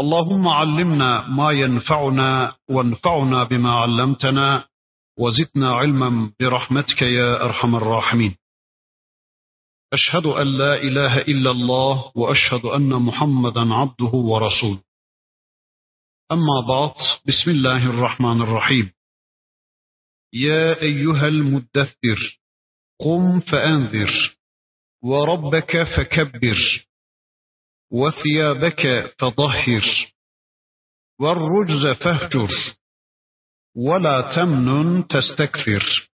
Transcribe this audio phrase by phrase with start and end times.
[0.00, 4.64] اللهم علمنا ما ينفعنا وانفعنا بما علمتنا
[5.18, 8.36] وزدنا علما برحمتك يا أرحم الراحمين.
[9.92, 14.82] أشهد أن لا إله إلا الله وأشهد أن محمدا عبده ورسوله.
[16.32, 16.94] أما بعد
[17.28, 18.92] بسم الله الرحمن الرحيم.
[20.34, 22.40] يا أيها المدثر
[23.00, 24.36] قم فأنذر
[25.04, 26.86] وربك فكبر.
[27.92, 30.12] وثيابك فطهر
[31.20, 32.48] والرجز فاهجر.
[33.76, 36.10] ولا تمنن تستكثر.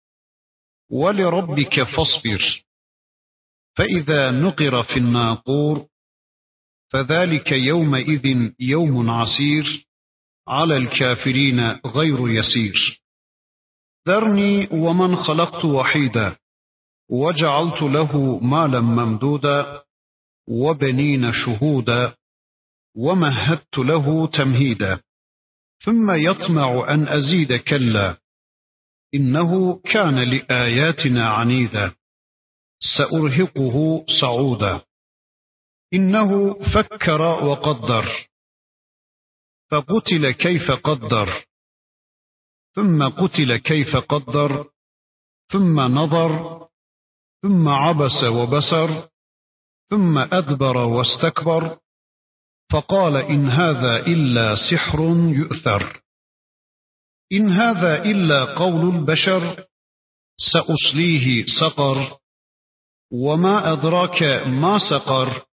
[0.90, 2.64] ولربك فاصبر.
[3.76, 5.86] فإذا نقر في الناقور
[6.92, 9.86] فذلك يومئذ يوم عسير.
[10.48, 13.02] على الكافرين غير يسير.
[14.08, 16.36] ذرني ومن خلقت وحيدا
[17.10, 19.85] وجعلت له مالا ممدودا.
[20.48, 22.16] وبنين شهودا
[22.96, 25.00] ومهدت له تمهيدا.
[25.84, 28.16] ثم يطمع أن أزيد كلا.
[29.14, 31.94] إنه كان لآياتنا عنيدا.
[32.98, 34.80] سأرهقه صعودا.
[35.94, 38.28] إنه فكر وقدر.
[39.70, 41.44] فقتل كيف قدر.
[42.74, 44.70] ثم قتل كيف قدر.
[45.52, 46.66] ثم نظر.
[47.42, 49.08] ثم عبس وبسر.
[49.90, 51.78] ثم أدبر واستكبر
[52.72, 55.00] فقال إن هذا إلا سحر
[55.40, 56.02] يؤثر.
[57.32, 59.66] إن هذا إلا قول البشر
[60.52, 62.18] سأصليه سقر.
[63.12, 65.46] وما أدراك ما سقر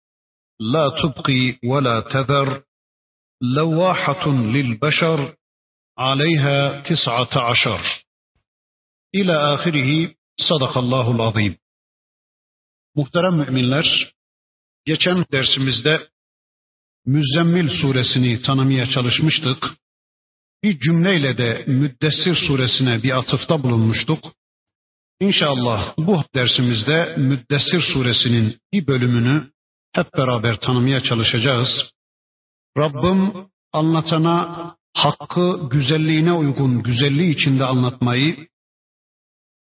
[0.60, 2.62] لا تبقي ولا تذر.
[3.42, 5.36] لواحة للبشر
[5.98, 7.80] عليها تسعة عشر.
[9.14, 11.58] إلى آخره صدق الله العظيم.
[12.94, 14.14] Muhterem müminler,
[14.84, 16.09] geçen dersimizde
[17.06, 19.75] Müzzemmil suresini tanımaya çalışmıştık.
[20.62, 24.19] Bir cümleyle de Müddessir suresine bir atıfta bulunmuştuk.
[25.20, 29.50] İnşallah bu dersimizde Müddessir suresinin bir bölümünü
[29.93, 31.93] hep beraber tanımaya çalışacağız.
[32.78, 38.49] Rabbim anlatana hakkı güzelliğine uygun güzelliği içinde anlatmayı,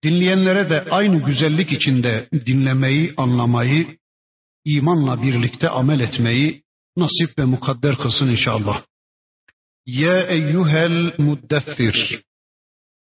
[0.04, 3.98] dinleyenlere de aynı güzellik içinde dinlemeyi, anlamayı,
[4.66, 6.64] imanla birlikte amel etmeyi
[6.98, 8.84] nasip ve mukadder kılsın inşallah.
[9.86, 12.24] Ya eyyuhel muddessir.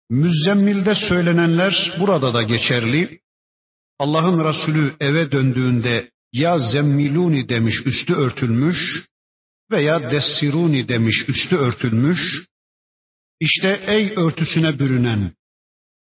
[0.09, 3.19] Müzzemmilde söylenenler burada da geçerli.
[3.99, 9.05] Allah'ın Resulü eve döndüğünde ya zemmiluni demiş üstü örtülmüş
[9.71, 12.45] veya dessiruni demiş üstü örtülmüş.
[13.39, 15.31] İşte ey örtüsüne bürünen,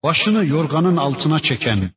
[0.03, 1.91] başını yorganın altına çeken,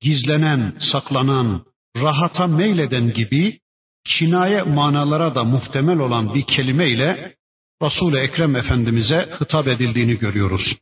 [0.00, 1.64] gizlenen, saklanan,
[1.96, 3.58] rahata meyleden gibi
[4.04, 7.36] kinaye manalara da muhtemel olan bir kelime ile
[7.82, 10.76] Resul-i Ekrem Efendimiz'e hitap edildiğini görüyoruz.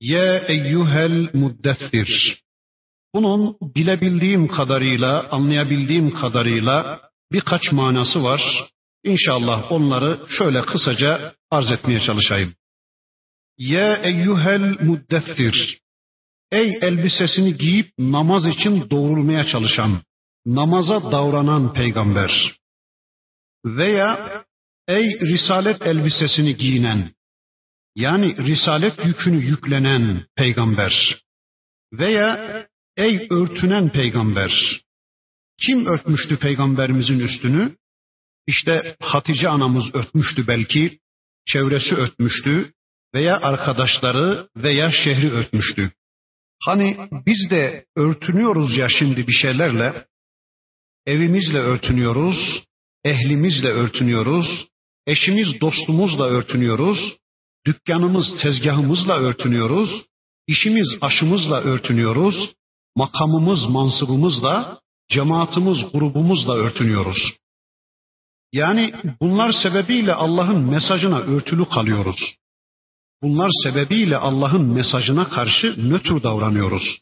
[0.00, 2.40] Ya eyyuhel muddessir.
[3.14, 7.00] Bunun bilebildiğim kadarıyla, anlayabildiğim kadarıyla
[7.32, 8.70] birkaç manası var.
[9.04, 12.54] İnşallah onları şöyle kısaca arz etmeye çalışayım.
[13.58, 15.80] Ya eyyuhel muddessir.
[16.52, 20.02] Ey elbisesini giyip namaz için doğrulmaya çalışan,
[20.56, 22.32] namaza davranan peygamber.
[23.64, 24.08] Veya
[24.88, 27.10] ey risalet elbisesini giyinen,
[27.94, 31.22] yani risalet yükünü yüklenen peygamber.
[31.92, 32.28] Veya
[32.96, 34.82] ey örtünen peygamber.
[35.62, 37.76] Kim örtmüştü peygamberimizin üstünü?
[38.46, 40.98] İşte Hatice anamız örtmüştü belki,
[41.46, 42.72] çevresi örtmüştü
[43.14, 45.92] veya arkadaşları veya şehri örtmüştü.
[46.62, 50.06] Hani biz de örtünüyoruz ya şimdi bir şeylerle,
[51.06, 52.62] evimizle örtünüyoruz,
[53.04, 54.68] ehlimizle örtünüyoruz,
[55.06, 57.16] eşimiz dostumuzla örtünüyoruz,
[57.66, 59.90] dükkanımız tezgahımızla örtünüyoruz,
[60.46, 62.54] işimiz aşımızla örtünüyoruz,
[62.96, 67.32] makamımız mansıbımızla, cemaatimiz grubumuzla örtünüyoruz.
[68.52, 72.34] Yani bunlar sebebiyle Allah'ın mesajına örtülü kalıyoruz.
[73.22, 76.98] Bunlar sebebiyle Allah'ın mesajına karşı nötr davranıyoruz.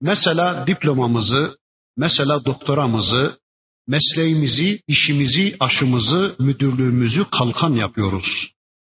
[0.00, 1.56] Mesela diplomamızı,
[1.96, 3.38] mesela doktoramızı,
[3.86, 8.52] mesleğimizi, işimizi, aşımızı, müdürlüğümüzü kalkan yapıyoruz.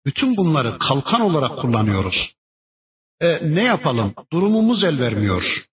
[0.06, 2.34] Bütün bunları kalkan olarak kullanıyoruz.
[3.20, 4.14] E ne yapalım?
[4.32, 5.66] Durumumuz el vermiyor.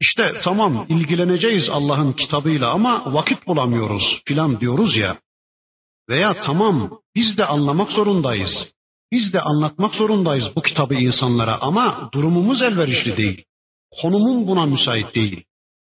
[0.00, 5.18] İşte tamam ilgileneceğiz Allah'ın kitabıyla ama vakit bulamıyoruz filan diyoruz ya.
[6.08, 8.72] Veya tamam biz de anlamak zorundayız.
[9.12, 13.44] Biz de anlatmak zorundayız bu kitabı insanlara ama durumumuz elverişli değil.
[14.02, 15.44] Konumum buna müsait değil.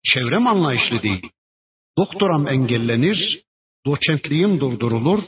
[0.04, 1.30] Çevrem anlayışlı değil.
[1.98, 3.44] Doktoram engellenir,
[3.86, 5.24] doçentliğim durdurulur,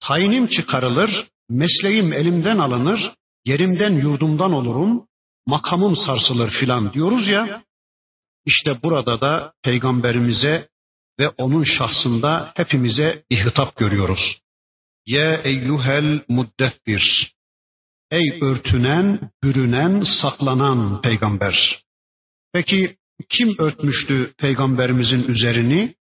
[0.00, 3.14] tayinim çıkarılır, mesleğim elimden alınır,
[3.44, 5.06] yerimden yurdumdan olurum,
[5.46, 7.64] makamım sarsılır filan diyoruz ya.
[8.46, 10.68] İşte burada da peygamberimize
[11.20, 14.40] ve onun şahsında hepimize bir hitap görüyoruz.
[15.06, 17.34] Ye eyyuhel muddettir.
[18.10, 21.82] Ey örtünen, bürünen, saklanan peygamber.
[22.52, 22.96] Peki
[23.28, 25.94] kim örtmüştü peygamberimizin üzerini?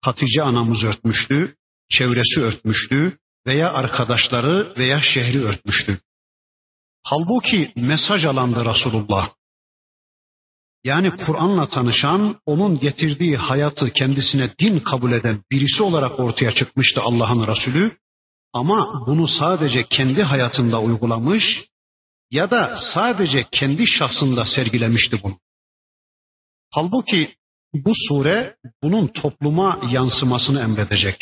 [0.00, 1.54] Hatice anamız örtmüştü,
[1.90, 6.00] çevresi örtmüştü veya arkadaşları veya şehri örtmüştü.
[7.02, 9.30] Halbuki mesaj alandı Resulullah.
[10.84, 17.46] Yani Kur'an'la tanışan, onun getirdiği hayatı kendisine din kabul eden birisi olarak ortaya çıkmıştı Allah'ın
[17.46, 17.96] Resulü.
[18.52, 21.64] Ama bunu sadece kendi hayatında uygulamış
[22.30, 25.38] ya da sadece kendi şahsında sergilemişti bunu.
[26.70, 27.34] Halbuki
[27.74, 31.16] bu sure bunun topluma yansımasını emredecek.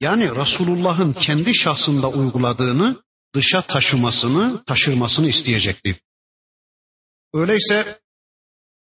[0.00, 3.02] Yani Resulullah'ın kendi şahsında uyguladığını
[3.34, 6.00] dışa taşımasını, taşırmasını isteyecekti.
[7.34, 7.98] Öyleyse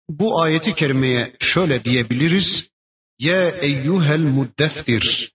[0.09, 2.69] bu ayeti kerimeye şöyle diyebiliriz.
[3.19, 5.33] Ye eyyuhel muddessir.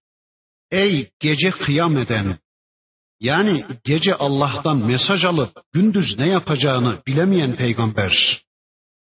[0.71, 2.37] Ey gece kıyam eden.
[3.19, 8.43] Yani gece Allah'tan mesaj alıp gündüz ne yapacağını bilemeyen peygamber.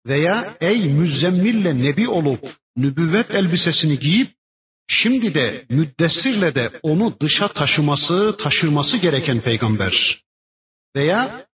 [0.07, 2.45] Veya ey müzzemmille nebi olup
[2.77, 4.33] nübüvvet elbisesini giyip
[4.89, 10.23] şimdi de müddessirle de onu dışa taşıması, taşırması gereken peygamber.
[10.97, 11.47] Veya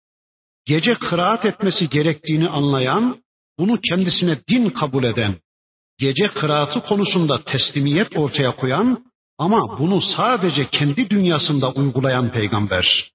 [0.66, 3.22] gece kıraat etmesi gerektiğini anlayan
[3.58, 5.34] bunu kendisine din kabul eden,
[5.98, 9.04] gece kıraatı konusunda teslimiyet ortaya koyan
[9.38, 13.12] ama bunu sadece kendi dünyasında uygulayan peygamber.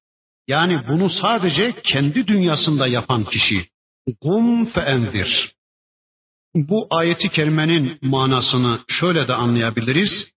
[0.48, 3.68] Yani bunu sadece kendi dünyasında yapan kişi.
[4.22, 5.56] Kum feendir.
[6.56, 10.32] Bu ayeti kerimenin manasını şöyle de anlayabiliriz.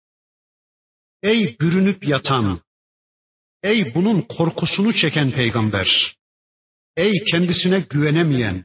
[1.23, 2.61] Ey bürünüp yatan,
[3.63, 6.17] ey bunun korkusunu çeken peygamber,
[6.97, 8.65] ey kendisine güvenemeyen,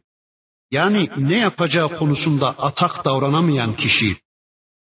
[0.72, 4.18] yani ne yapacağı konusunda atak davranamayan kişi,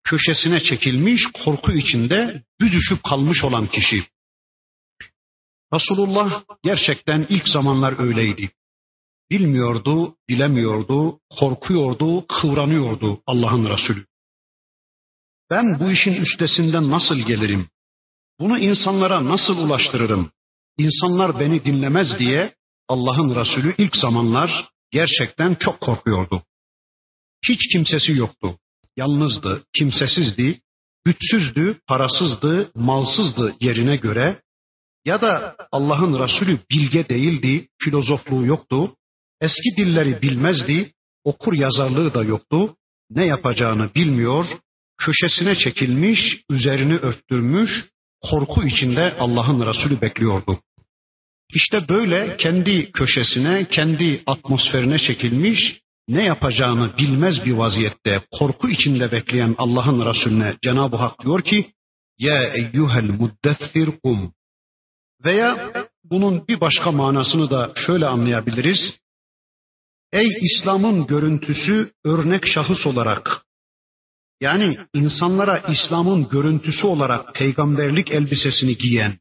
[0.03, 4.03] köşesine çekilmiş, korku içinde büzüşüp kalmış olan kişi.
[5.73, 8.51] Resulullah gerçekten ilk zamanlar öyleydi.
[9.31, 14.05] Bilmiyordu, bilemiyordu, korkuyordu, kıvranıyordu Allah'ın Resulü.
[15.49, 17.67] Ben bu işin üstesinden nasıl gelirim?
[18.39, 20.31] Bunu insanlara nasıl ulaştırırım?
[20.77, 22.55] İnsanlar beni dinlemez diye
[22.87, 26.43] Allah'ın Resulü ilk zamanlar gerçekten çok korkuyordu.
[27.47, 28.57] Hiç kimsesi yoktu.
[28.97, 30.61] Yalnızdı, kimsesizdi,
[31.05, 34.41] güçsüzdü, parasızdı, malsızdı yerine göre
[35.05, 38.95] ya da Allah'ın Resulü bilge değildi, filozofluğu yoktu,
[39.41, 40.91] eski dilleri bilmezdi,
[41.23, 42.75] okur yazarlığı da yoktu,
[43.09, 44.45] ne yapacağını bilmiyor,
[44.97, 46.19] köşesine çekilmiş,
[46.49, 47.85] üzerini örttürmüş,
[48.21, 50.59] korku içinde Allah'ın Resulü bekliyordu.
[51.53, 59.55] İşte böyle kendi köşesine, kendi atmosferine çekilmiş, ne yapacağını bilmez bir vaziyette korku içinde bekleyen
[59.57, 61.65] Allah'ın Resulüne Cenab-ı Hak diyor ki,
[62.19, 64.33] Ya eyyuhel muddessir kum.
[65.25, 65.71] Veya
[66.03, 68.79] bunun bir başka manasını da şöyle anlayabiliriz.
[70.13, 73.45] Ey İslam'ın görüntüsü örnek şahıs olarak,
[74.41, 79.19] yani insanlara İslam'ın görüntüsü olarak peygamberlik elbisesini giyen,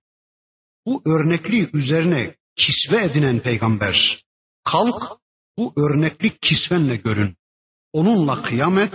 [0.87, 4.22] bu örnekliği üzerine kisve edinen peygamber.
[4.64, 5.02] Kalk
[5.58, 7.37] bu örneklik kisvenle görün.
[7.92, 8.94] Onunla kıyamet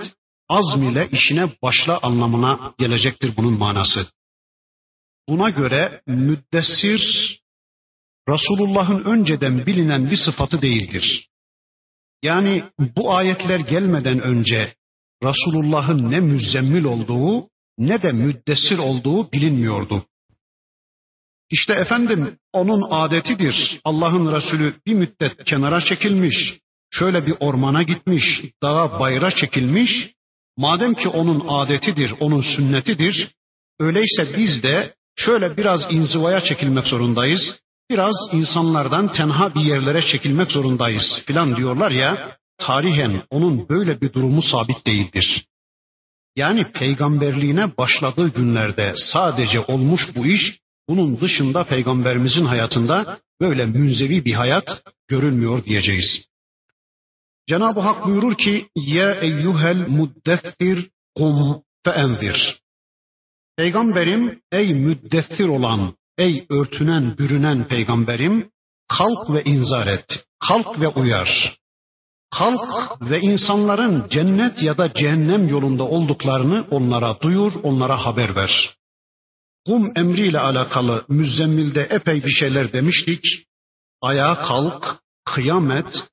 [0.49, 4.07] azm ile işine başla anlamına gelecektir bunun manası.
[5.29, 7.01] Buna göre müddessir
[8.29, 11.26] Resulullah'ın önceden bilinen bir sıfatı değildir.
[12.23, 12.63] Yani
[12.97, 14.73] bu ayetler gelmeden önce
[15.23, 20.05] Resulullah'ın ne müzzemmil olduğu ne de müddessir olduğu bilinmiyordu.
[21.49, 23.79] İşte efendim onun adetidir.
[23.83, 26.59] Allah'ın Resulü bir müddet kenara çekilmiş,
[26.91, 28.23] şöyle bir ormana gitmiş,
[28.63, 30.11] dağa bayra çekilmiş.
[30.57, 33.31] Madem ki onun adetidir, onun sünnetidir,
[33.79, 37.59] öyleyse biz de şöyle biraz inzivaya çekilmek zorundayız.
[37.89, 44.41] Biraz insanlardan tenha bir yerlere çekilmek zorundayız filan diyorlar ya, tarihen onun böyle bir durumu
[44.41, 45.45] sabit değildir.
[46.35, 54.33] Yani peygamberliğine başladığı günlerde sadece olmuş bu iş Bunun dışında peygamberimizin hayatında böyle münzevi bir
[54.33, 56.27] hayat görülmüyor diyeceğiz.
[57.49, 62.59] Cenab-ı Hak buyurur ki: "Ya eyyuhel muddessir kum feenzir."
[63.57, 68.49] Peygamberim ey müddessir olan, ey örtünen, bürünen peygamberim,
[68.87, 71.57] kalk ve inzar et, kalk ve uyar.
[72.31, 78.75] Kalk ve insanların cennet ya da cehennem yolunda olduklarını onlara duyur, onlara haber ver.
[79.65, 83.23] Kum emriyle alakalı Müzzemmil'de epey bir şeyler demiştik.
[84.01, 86.09] Ayağa kalk, kıyamet,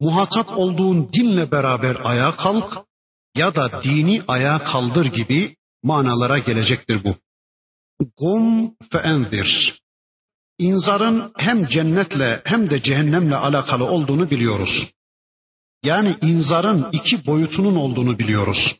[0.00, 2.86] muhatap olduğun dinle beraber ayağa kalk
[3.36, 7.16] ya da dini ayağa kaldır gibi manalara gelecektir bu.
[8.16, 9.80] Kum fe enzir.
[10.58, 14.90] İnzarın hem cennetle hem de cehennemle alakalı olduğunu biliyoruz.
[15.84, 18.76] Yani inzarın iki boyutunun olduğunu biliyoruz.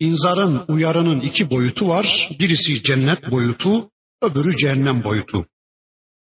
[0.00, 2.28] İnzarın, uyarının iki boyutu var.
[2.38, 3.90] Birisi cennet boyutu,
[4.22, 5.46] öbürü cehennem boyutu.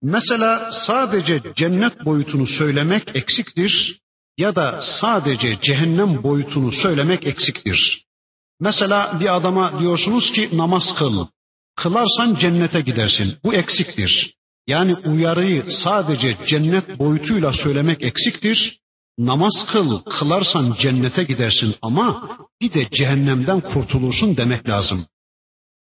[0.01, 3.99] Mesela sadece cennet boyutunu söylemek eksiktir
[4.37, 8.05] ya da sadece cehennem boyutunu söylemek eksiktir.
[8.59, 11.27] Mesela bir adama diyorsunuz ki namaz kıl.
[11.75, 13.37] Kılarsan cennete gidersin.
[13.43, 14.35] Bu eksiktir.
[14.67, 18.79] Yani uyarıyı sadece cennet boyutuyla söylemek eksiktir.
[19.17, 22.29] Namaz kıl, kılarsan cennete gidersin ama
[22.61, 25.05] bir de cehennemden kurtulursun demek lazım.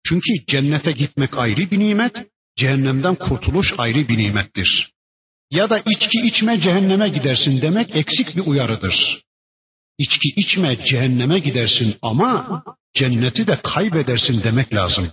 [0.05, 2.15] Çünkü cennete gitmek ayrı bir nimet,
[2.57, 4.91] cehennemden kurtuluş ayrı bir nimettir.
[5.51, 9.23] Ya da içki içme cehenneme gidersin demek eksik bir uyarıdır.
[9.97, 15.11] İçki içme cehenneme gidersin ama cenneti de kaybedersin demek lazım.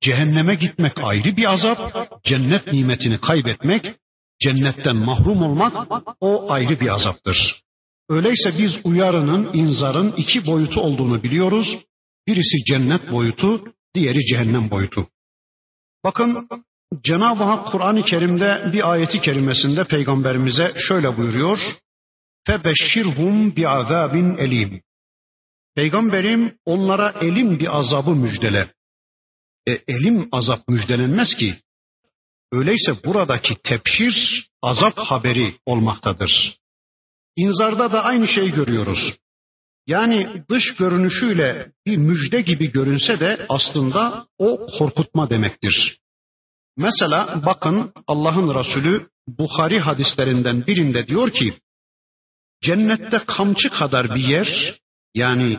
[0.00, 3.94] Cehenneme gitmek ayrı bir azap, cennet nimetini kaybetmek,
[4.42, 7.62] cennetten mahrum olmak o ayrı bir azaptır.
[8.08, 11.78] Öyleyse biz uyarının, inzarın iki boyutu olduğunu biliyoruz.
[12.26, 15.06] Birisi cennet boyutu, diğeri cehennem boyutu.
[16.04, 16.48] Bakın
[17.02, 21.58] Cenab-ı Hak Kur'an-ı Kerim'de bir ayeti kerimesinde peygamberimize şöyle buyuruyor.
[22.46, 24.82] Febeşşirhum bi azabin elim.
[25.74, 28.75] Peygamberim onlara elim bir azabı müjdele.
[29.68, 31.56] E, elim azap müjdelenmez ki.
[32.52, 36.56] Öyleyse buradaki tepşir azap haberi olmaktadır.
[37.36, 39.16] İnzarda da aynı şeyi görüyoruz.
[39.86, 45.98] Yani dış görünüşüyle bir müjde gibi görünse de aslında o korkutma demektir.
[46.76, 51.54] Mesela bakın Allah'ın Resulü Bukhari hadislerinden birinde diyor ki
[52.62, 54.80] cennette kamçı kadar bir yer
[55.14, 55.58] yani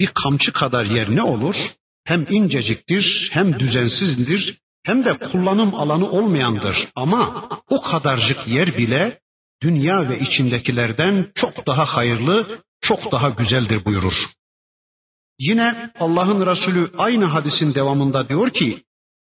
[0.00, 1.56] bir kamçı kadar yer ne olur?
[2.04, 9.20] Hem inceciktir hem düzensizdir hem de kullanım alanı olmayandır ama o kadarcık yer bile
[9.62, 14.14] dünya ve içindekilerden çok daha hayırlı, çok daha güzeldir buyurur.
[15.38, 18.82] Yine Allah'ın Resulü aynı hadisin devamında diyor ki,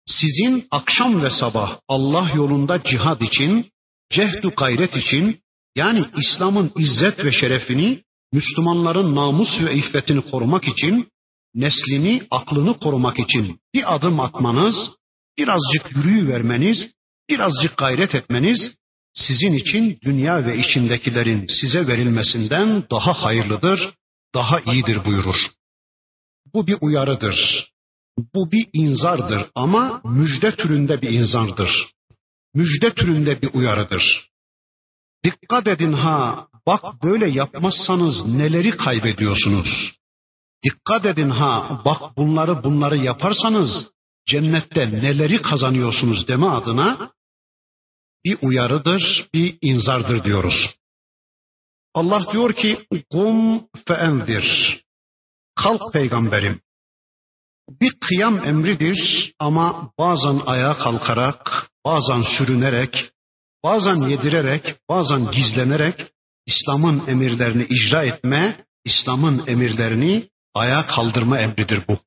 [0.06, 3.72] sizin akşam ve sabah Allah yolunda cihad için,
[4.10, 5.40] cehdu gayret için,
[5.76, 11.08] yani İslam'ın izzet ve şerefini, Müslümanların namus ve iffetini korumak için,
[11.60, 14.76] neslini, aklını korumak için bir adım atmanız,
[15.38, 16.78] birazcık yürüyüvermeniz,
[17.30, 18.76] birazcık gayret etmeniz
[19.14, 23.94] sizin için dünya ve içindekilerin size verilmesinden daha hayırlıdır,
[24.34, 25.36] daha iyidir buyurur.
[26.54, 27.70] Bu bir uyarıdır.
[28.34, 31.88] Bu bir inzardır ama müjde türünde bir inzardır.
[32.54, 34.30] Müjde türünde bir uyarıdır.
[35.24, 39.99] Dikkat edin ha, bak böyle yapmazsanız neleri kaybediyorsunuz.
[40.64, 43.92] Dikkat edin ha, bak bunları bunları yaparsanız
[44.26, 47.12] cennette neleri kazanıyorsunuz deme adına
[48.26, 50.76] bir uyarıdır, bir inzardır diyoruz.
[51.94, 54.80] Allah diyor ki kum feendir.
[55.56, 56.62] Kalk peygamberim.
[57.82, 63.12] Bir kıyam emridir ama bazen ayağa kalkarak, bazen sürünerek,
[63.64, 66.12] bazen yedirerek, bazen gizlenerek
[66.46, 72.00] İslam'ın emirlerini icra etme, İslam'ın emirlerini ayağa kaldırma emridir bu.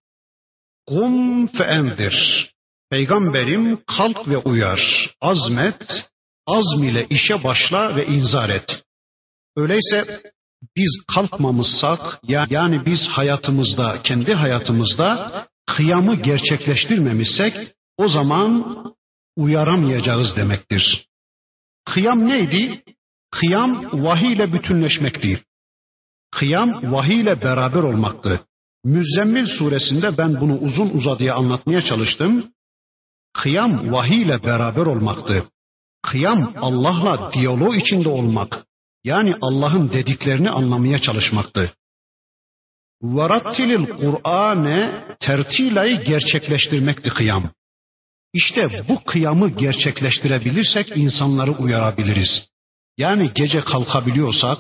[0.86, 2.48] Kum feendir.
[2.90, 6.08] Peygamberim kalk ve uyar, azmet,
[6.46, 8.84] azm ile işe başla ve inzar et.
[9.56, 10.20] Öyleyse
[10.76, 12.20] biz kalkmamışsak
[12.50, 17.54] yani biz hayatımızda, kendi hayatımızda kıyamı gerçekleştirmemişsek
[17.96, 18.76] o zaman
[19.36, 21.06] uyaramayacağız demektir.
[21.84, 22.82] Kıyam neydi?
[23.30, 25.42] Kıyam vahiy ile bütünleşmekti.
[26.32, 28.40] Kıyam vahiy ile beraber olmaktı.
[28.84, 32.52] Müzzemmil suresinde ben bunu uzun uzadıya anlatmaya çalıştım.
[33.32, 35.44] Kıyam vahiy ile beraber olmaktı.
[36.02, 38.66] Kıyam Allah'la diyalog içinde olmak.
[39.04, 41.72] Yani Allah'ın dediklerini anlamaya çalışmaktı.
[43.02, 47.50] Varattilil Kur'ane tertilayı gerçekleştirmekti kıyam.
[48.32, 52.48] İşte bu kıyamı gerçekleştirebilirsek insanları uyarabiliriz.
[52.98, 54.58] Yani gece kalkabiliyorsak,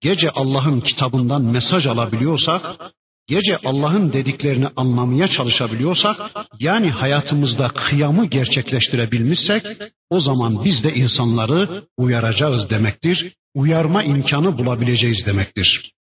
[0.00, 2.92] gece Allah'ın kitabından mesaj alabiliyorsak,
[3.26, 6.16] gece Allah'ın dediklerini anlamaya çalışabiliyorsak,
[6.60, 9.66] yani hayatımızda kıyamı gerçekleştirebilmişsek,
[10.10, 13.34] o zaman biz de insanları uyaracağız demektir.
[13.54, 15.92] Uyarma imkanı bulabileceğiz demektir.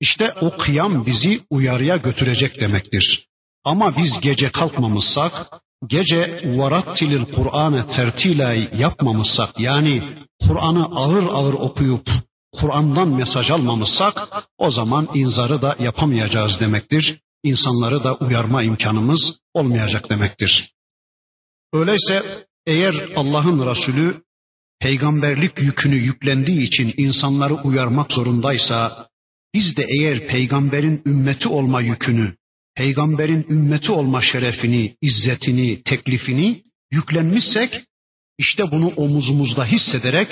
[0.00, 3.26] İşte o kıyam bizi uyarıya götürecek demektir.
[3.64, 5.32] Ama biz gece kalkmamışsak,
[5.86, 10.02] gece varattilil Kur'an'ı tertila yapmamışsak, yani
[10.46, 12.08] Kur'an'ı ağır ağır okuyup
[12.52, 17.20] Kur'an'dan mesaj almamışsak o zaman inzarı da yapamayacağız demektir.
[17.42, 19.20] İnsanları da uyarma imkanımız
[19.54, 20.72] olmayacak demektir.
[21.72, 24.22] Öyleyse eğer Allah'ın Resulü
[24.80, 29.08] peygamberlik yükünü yüklendiği için insanları uyarmak zorundaysa
[29.54, 32.34] biz de eğer peygamberin ümmeti olma yükünü,
[32.74, 36.62] peygamberin ümmeti olma şerefini, izzetini, teklifini
[36.92, 37.84] yüklenmişsek
[38.38, 40.28] işte bunu omuzumuzda hissederek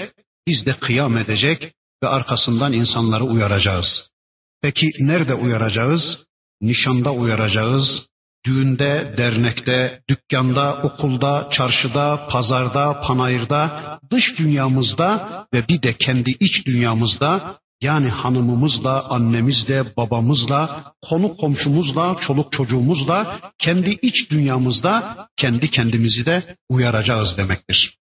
[0.47, 4.11] biz de kıyam edecek ve arkasından insanları uyaracağız.
[4.63, 6.27] Peki nerede uyaracağız?
[6.61, 8.07] Nişanda uyaracağız,
[8.47, 17.59] düğünde, dernekte, dükkanda, okulda, çarşıda, pazarda, panayırda, dış dünyamızda ve bir de kendi iç dünyamızda
[17.81, 27.37] yani hanımımızla, annemizle, babamızla, konu komşumuzla, çoluk çocuğumuzla, kendi iç dünyamızda kendi kendimizi de uyaracağız
[27.37, 27.99] demektir.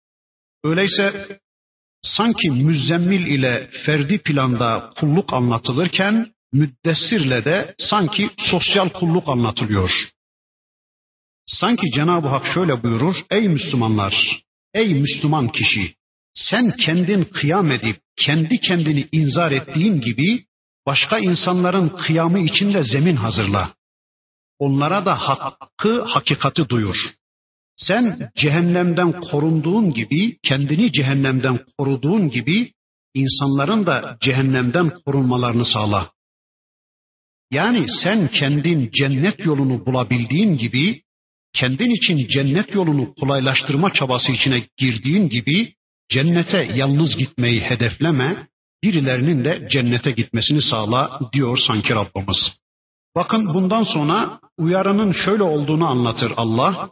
[0.65, 1.39] Öyleyse
[2.03, 9.91] sanki müzzemmil ile ferdi planda kulluk anlatılırken müddessirle de sanki sosyal kulluk anlatılıyor.
[11.47, 14.43] Sanki Cenab-ı Hak şöyle buyurur, ey Müslümanlar,
[14.75, 15.95] ey Müslüman kişi,
[16.35, 20.45] sen kendin kıyam edip kendi kendini inzar ettiğin gibi
[20.87, 23.75] başka insanların kıyamı için de zemin hazırla.
[24.59, 26.97] Onlara da hakkı, hakikati duyur.
[27.87, 32.73] Sen cehennemden korunduğun gibi, kendini cehennemden koruduğun gibi
[33.15, 36.11] insanların da cehennemden korunmalarını sağla.
[37.51, 41.03] Yani sen kendin cennet yolunu bulabildiğin gibi,
[41.53, 45.75] kendin için cennet yolunu kolaylaştırma çabası içine girdiğin gibi,
[46.09, 48.47] cennete yalnız gitmeyi hedefleme,
[48.83, 52.63] birilerinin de cennete gitmesini sağla diyor sanki Rabbimiz.
[53.17, 56.91] Bakın bundan sonra uyarının şöyle olduğunu anlatır Allah.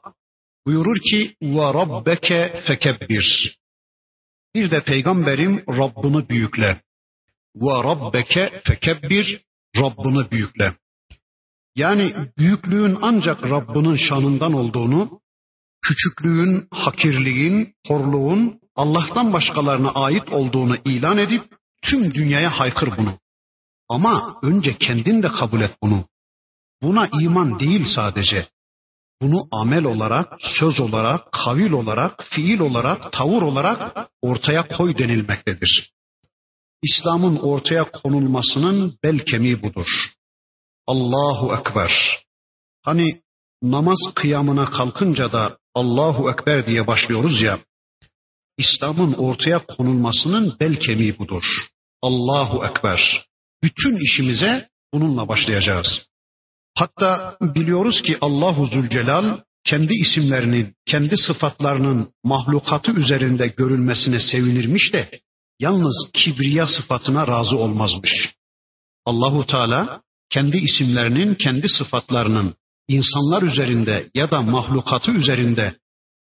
[0.66, 3.56] Buyurur ki ve rabbeke fekebbir.
[4.54, 6.80] Bir de peygamberim Rabbini büyükle.
[7.56, 9.40] Ve rabbeke fekebbir
[9.76, 10.74] Rabbini büyükle.
[11.76, 15.20] Yani büyüklüğün ancak Rabbinin şanından olduğunu,
[15.82, 21.44] küçüklüğün, hakirliğin, horluğun Allah'tan başkalarına ait olduğunu ilan edip
[21.82, 23.18] tüm dünyaya haykır bunu.
[23.88, 26.04] Ama önce kendin de kabul et bunu.
[26.82, 28.46] Buna iman değil sadece.
[29.22, 35.92] Bunu amel olarak, söz olarak, kavil olarak, fiil olarak, tavır olarak ortaya koy denilmektedir.
[36.82, 39.86] İslam'ın ortaya konulmasının bel kemiği budur.
[40.86, 41.92] Allahu Ekber.
[42.82, 43.20] Hani
[43.62, 47.58] namaz kıyamına kalkınca da Allahu Ekber diye başlıyoruz ya.
[48.58, 51.44] İslam'ın ortaya konulmasının bel kemiği budur.
[52.02, 53.26] Allahu Ekber.
[53.62, 56.09] Bütün işimize bununla başlayacağız.
[56.74, 65.10] Hatta biliyoruz ki Allahu Zülcelal kendi isimlerinin, kendi sıfatlarının mahlukatı üzerinde görülmesine sevinirmiş de
[65.60, 68.34] yalnız kibriya sıfatına razı olmazmış.
[69.04, 72.54] Allahu Teala kendi isimlerinin, kendi sıfatlarının
[72.88, 75.76] insanlar üzerinde ya da mahlukatı üzerinde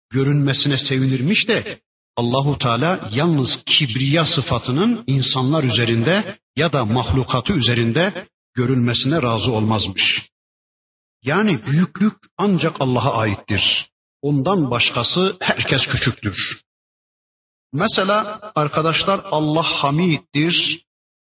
[0.10, 1.80] görünmesine sevinirmiş de
[2.16, 10.30] Allahu Teala yalnız kibriya sıfatının insanlar üzerinde ya da mahlukatı üzerinde görülmesine razı olmazmış.
[11.24, 13.90] Yani büyüklük ancak Allah'a aittir.
[14.22, 16.62] Ondan başkası herkes küçüktür.
[17.74, 20.86] Mesela arkadaşlar Allah hamiddir.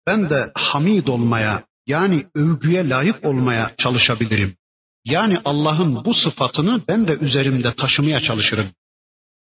[0.07, 4.57] Ben de hamid olmaya yani övgüye layık olmaya çalışabilirim.
[5.05, 8.71] Yani Allah'ın bu sıfatını ben de üzerimde taşımaya çalışırım.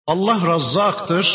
[0.07, 1.26] Allah razzaktır.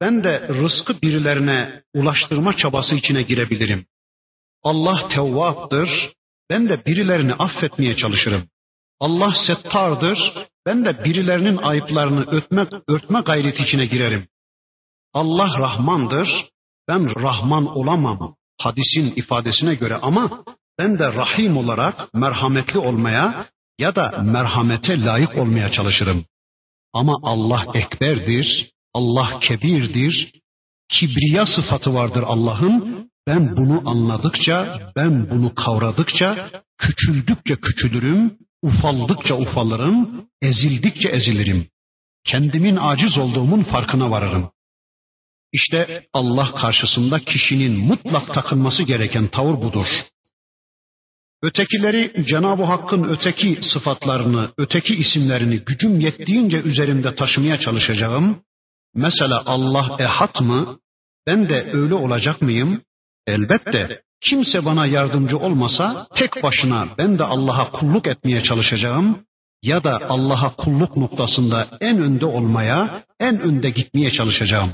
[0.00, 3.86] Ben de rızkı birilerine ulaştırma çabası içine girebilirim.
[4.62, 6.12] Allah tevvaptır.
[6.50, 8.42] Ben de birilerini affetmeye çalışırım.
[9.00, 10.18] Allah settardır.
[10.66, 14.26] Ben de birilerinin ayıplarını örtmek, örtme gayreti içine girerim.
[15.14, 16.28] Allah Rahmandır.
[16.88, 20.44] Ben Rahman olamam hadisin ifadesine göre ama
[20.78, 23.46] ben de Rahim olarak merhametli olmaya
[23.78, 26.24] ya da merhamete layık olmaya çalışırım.
[26.92, 30.32] Ama Allah ekberdir, Allah kebirdir,
[30.88, 33.10] kibriya sıfatı vardır Allah'ın.
[33.26, 41.68] Ben bunu anladıkça, ben bunu kavradıkça, küçüldükçe küçülürüm, ufaldıkça ufalırım, ezildikçe ezilirim.
[42.24, 44.50] kendimin aciz olduğumun farkına varırım.
[45.52, 49.86] İşte Allah karşısında kişinin mutlak takılması gereken tavır budur.
[51.42, 58.42] Ötekileri Cenab-ı Hakk'ın öteki sıfatlarını, öteki isimlerini gücüm yettiğince üzerimde taşımaya çalışacağım.
[58.94, 60.78] Mesela Allah ehad mı?
[61.26, 62.82] Ben de öyle olacak mıyım?
[63.26, 69.24] Elbette kimse bana yardımcı olmasa tek başına ben de Allah'a kulluk etmeye çalışacağım
[69.62, 74.70] ya da Allah'a kulluk noktasında en önde olmaya, en önde gitmeye çalışacağım.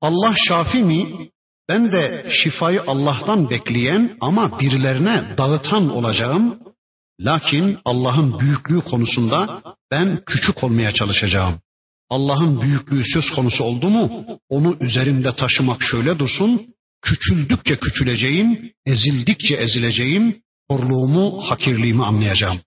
[0.00, 1.30] Allah şafi mi?
[1.68, 6.58] Ben de şifayı Allah'tan bekleyen ama birilerine dağıtan olacağım.
[7.20, 11.60] Lakin Allah'ın büyüklüğü konusunda ben küçük olmaya çalışacağım.
[12.10, 16.66] Allah'ın büyüklüğü söz konusu oldu mu onu üzerimde taşımak şöyle dursun.
[17.02, 22.60] Küçüldükçe küçüleceğim, ezildikçe ezileceğim, horluğumu, hakirliğimi anlayacağım.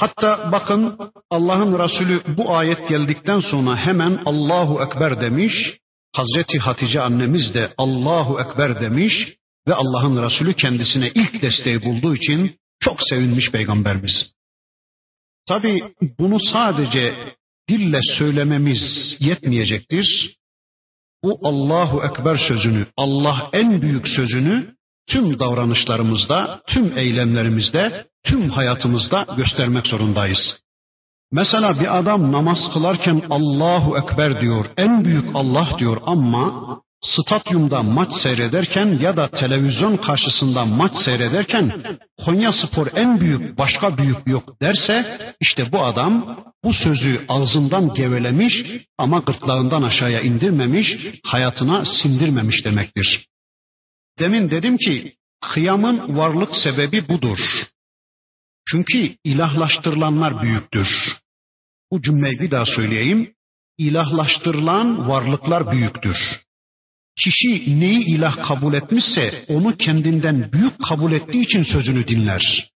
[0.00, 0.98] Hatta bakın
[1.30, 5.78] Allah'ın Resulü bu ayet geldikten sonra hemen Allahu Ekber demiş.
[6.12, 9.36] Hazreti Hatice annemiz de Allahu Ekber demiş
[9.68, 14.34] ve Allah'ın Resulü kendisine ilk desteği bulduğu için çok sevinmiş peygamberimiz.
[15.48, 15.82] Tabi
[16.18, 17.14] bunu sadece
[17.68, 20.36] dille söylememiz yetmeyecektir.
[21.24, 24.74] Bu Allahu Ekber sözünü, Allah en büyük sözünü
[25.08, 30.60] tüm davranışlarımızda, tüm eylemlerimizde, tüm hayatımızda göstermek zorundayız.
[31.32, 36.52] Mesela bir adam namaz kılarken Allahu Ekber diyor, en büyük Allah diyor ama
[37.04, 41.82] stadyumda maç seyrederken ya da televizyon karşısında maç seyrederken
[42.24, 48.64] Konya Spor en büyük başka büyük yok derse işte bu adam bu sözü ağzından gevelemiş
[48.98, 53.26] ama gırtlağından aşağıya indirmemiş, hayatına sindirmemiş demektir.
[54.18, 57.38] Demin dedim ki kıyamın varlık sebebi budur.
[58.68, 60.88] Çünkü ilahlaştırılanlar büyüktür.
[61.92, 63.34] Bu cümleyi bir daha söyleyeyim.
[63.78, 66.16] İlahlaştırılan varlıklar büyüktür.
[67.16, 72.70] Kişi neyi ilah kabul etmişse onu kendinden büyük kabul ettiği için sözünü dinler.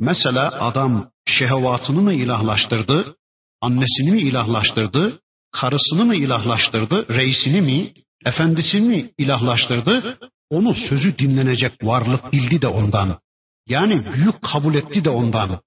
[0.00, 3.16] Mesela adam şehvatını mı ilahlaştırdı,
[3.60, 5.20] annesini mi ilahlaştırdı,
[5.52, 7.92] karısını mı ilahlaştırdı, reisini mi,
[8.24, 10.18] efendisini mi ilahlaştırdı,
[10.50, 13.18] onu sözü dinlenecek varlık bildi de ondan.
[13.66, 15.60] Yani büyük kabul etti de ondan.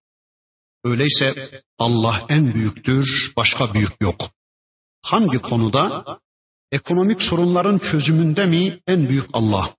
[0.83, 4.29] Öyleyse Allah en büyüktür, başka büyük yok.
[5.01, 6.05] Hangi konuda?
[6.75, 9.75] Ekonomik sorunların çözümünde mi en büyük Allah?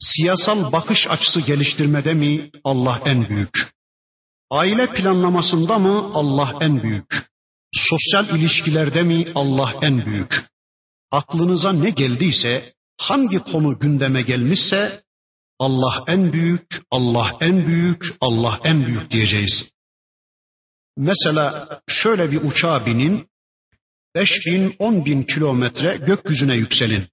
[0.00, 3.56] Siyasal bakış açısı geliştirmede mi Allah en büyük?
[4.50, 7.06] Aile planlamasında mı Allah en büyük?
[7.74, 10.34] Sosyal ilişkilerde mi Allah en büyük?
[11.10, 15.02] Aklınıza ne geldiyse, hangi konu gündeme gelmişse
[15.58, 19.72] Allah en büyük, Allah en büyük, Allah en büyük diyeceğiz.
[20.96, 23.27] Mesela şöyle bir uçağa binin,
[24.18, 27.04] beş bin, on bin kilometre gökyüzüne yükselin.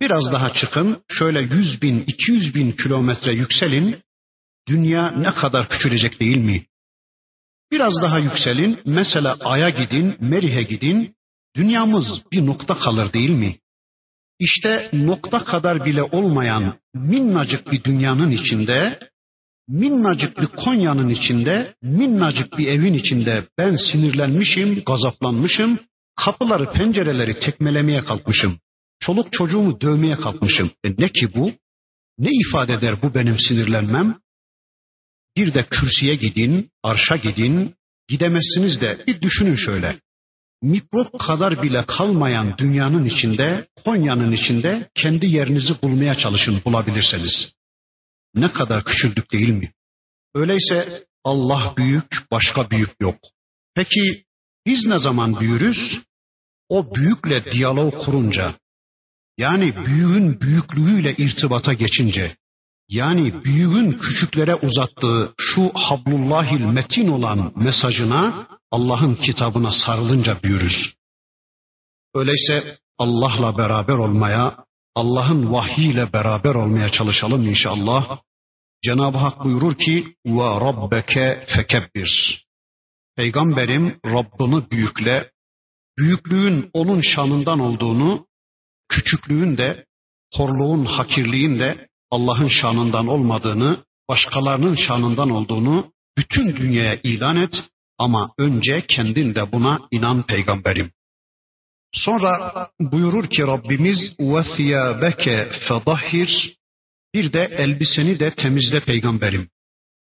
[0.00, 4.02] Biraz daha çıkın, şöyle yüz bin, iki yüz bin kilometre yükselin,
[4.68, 6.66] dünya ne kadar küçülecek değil mi?
[7.72, 11.14] Biraz daha yükselin, mesela Ay'a gidin, Merih'e gidin,
[11.56, 13.56] dünyamız bir nokta kalır değil mi?
[14.38, 18.98] İşte nokta kadar bile olmayan minnacık bir dünyanın içinde,
[19.68, 25.78] minnacık bir Konya'nın içinde, minnacık bir evin içinde ben sinirlenmişim, gazaplanmışım,
[26.24, 28.60] kapıları, pencereleri tekmelemeye kalkmışım.
[29.00, 30.70] Çoluk çocuğumu dövmeye kalkmışım.
[30.84, 31.52] E ne ki bu?
[32.18, 34.18] Ne ifade eder bu benim sinirlenmem?
[35.36, 37.74] Bir de kürsüye gidin, arşa gidin,
[38.08, 40.00] gidemezsiniz de bir düşünün şöyle
[40.62, 47.54] mikrop kadar bile kalmayan dünyanın içinde, Konya'nın içinde kendi yerinizi bulmaya çalışın bulabilirseniz.
[48.34, 49.72] Ne kadar küçüldük değil mi?
[50.34, 53.18] Öyleyse Allah büyük, başka büyük yok.
[53.74, 54.24] Peki
[54.66, 56.00] biz ne zaman büyürüz?
[56.70, 58.54] O büyükle diyalog kurunca,
[59.38, 62.36] yani büyüğün büyüklüğüyle irtibata geçince,
[62.88, 70.94] yani büyüğün küçüklere uzattığı şu hablullahil metin olan mesajına Allah'ın kitabına sarılınca büyürüz.
[72.14, 78.18] Öyleyse Allah'la beraber olmaya, Allah'ın vahyiyle beraber olmaya çalışalım inşallah.
[78.84, 82.44] Cenab-ı Hak buyurur ki ve rabbeke fekebbir.
[83.16, 85.30] Peygamberim Rabbini büyükle,
[86.00, 88.26] büyüklüğün onun şanından olduğunu,
[88.88, 89.86] küçüklüğün de,
[90.34, 97.54] horluğun, hakirliğin de Allah'ın şanından olmadığını, başkalarının şanından olduğunu bütün dünyaya ilan et
[97.98, 100.90] ama önce kendin de buna inan peygamberim.
[101.92, 102.30] Sonra
[102.80, 106.56] buyurur ki Rabbimiz ve thiyabeke fedahhir
[107.14, 109.48] bir de elbiseni de temizle peygamberim.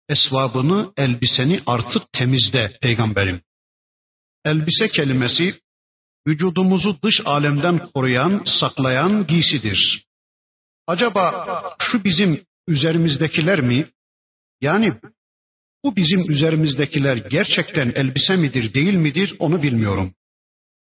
[0.10, 3.42] Esvabını, elbiseni artık temizle peygamberim.
[4.46, 5.60] elbise kelimesi
[6.28, 10.06] vücudumuzu dış alemden koruyan, saklayan giysidir.
[10.88, 11.48] Acaba
[11.80, 13.86] şu bizim üzerimizdekiler mi?
[14.62, 14.94] Yani
[15.84, 20.14] bu bizim üzerimizdekiler gerçekten elbise midir, değil midir onu bilmiyorum.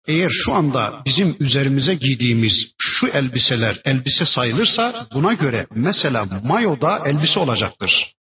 [0.08, 7.08] Eğer şu anda bizim üzerimize giydiğimiz şu elbiseler elbise sayılırsa buna göre mesela mayo da
[7.08, 8.14] elbise olacaktır.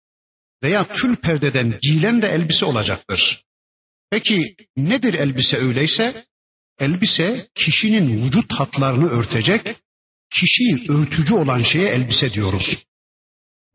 [0.64, 3.42] Veya tül perdeden giyilen de elbise olacaktır.
[4.12, 6.26] Peki nedir elbise öyleyse?
[6.80, 9.76] Elbise kişinin vücut hatlarını örtecek,
[10.32, 12.78] kişiyi örtücü olan şeye elbise diyoruz.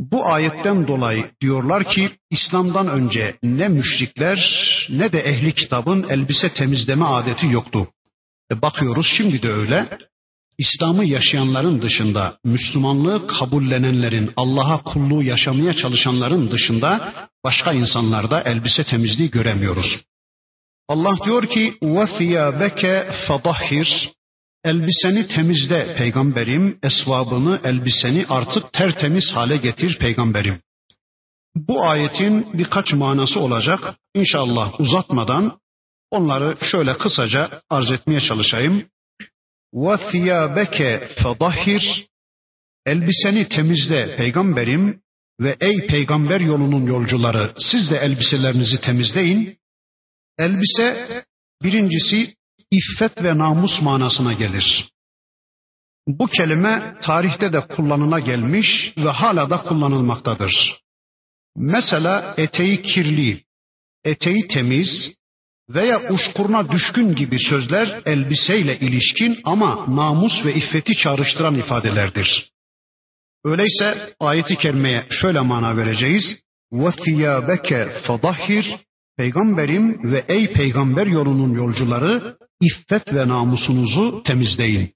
[0.01, 4.39] Bu ayetten dolayı diyorlar ki İslam'dan önce ne müşrikler
[4.89, 7.89] ne de ehli kitabın elbise temizleme adeti yoktu.
[8.53, 9.99] E bakıyoruz şimdi de öyle.
[10.59, 17.15] İslam'ı yaşayanların dışında, Müslümanlığı kabullenenlerin, Allah'a kulluğu yaşamaya çalışanların dışında
[17.45, 20.05] başka insanlarda elbise temizliği göremiyoruz.
[20.88, 21.78] Allah diyor ki:
[22.60, 22.70] "Ve
[23.28, 24.10] fadahhir."
[24.64, 30.62] Elbiseni temizle peygamberim, esvabını, elbiseni artık tertemiz hale getir peygamberim.
[31.56, 33.96] Bu ayetin birkaç manası olacak.
[34.16, 35.60] İnşallah uzatmadan
[36.12, 38.86] onları şöyle kısaca arz etmeye çalışayım.
[39.74, 42.06] وَثِيَابَكَ فَضَحِّرْ
[42.86, 45.02] Elbiseni temizle peygamberim
[45.42, 49.58] ve ey peygamber yolunun yolcuları siz de elbiselerinizi temizleyin.
[50.38, 51.08] Elbise
[51.64, 52.36] birincisi
[52.72, 54.90] iffet ve namus manasına gelir.
[56.08, 60.80] Bu kelime tarihte de kullanıla gelmiş ve hala da kullanılmaktadır.
[61.56, 63.44] Mesela eteği kirli,
[64.04, 65.14] eteği temiz
[65.70, 72.50] veya uşkuruna düşkün gibi sözler elbiseyle ilişkin ama namus ve iffeti çağrıştıran ifadelerdir.
[73.46, 76.24] Öyleyse ayeti kerimeye şöyle mana vereceğiz.
[76.72, 78.80] وَثِيَابَكَ فَضَحِّرْ
[79.17, 84.95] Peygamberim ve ey peygamber yolunun yolcuları iffet ve namusunuzu temizleyin.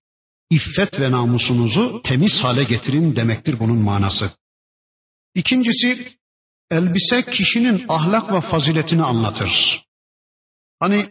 [0.50, 4.30] İffet ve namusunuzu temiz hale getirin demektir bunun manası.
[5.34, 6.08] İkincisi
[6.70, 9.50] elbise kişinin ahlak ve faziletini anlatır.
[10.80, 11.08] Hani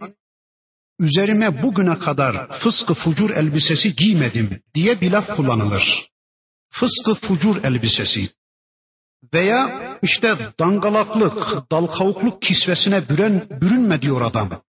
[1.00, 6.10] üzerime bugüne kadar fıskı fucur elbisesi giymedim diye bir laf kullanılır.
[6.72, 8.30] Fıskı fucur elbisesi.
[9.35, 14.63] Veya işte dangalaklık, dalkavukluk kisvesine büren, bürünme diyor adam.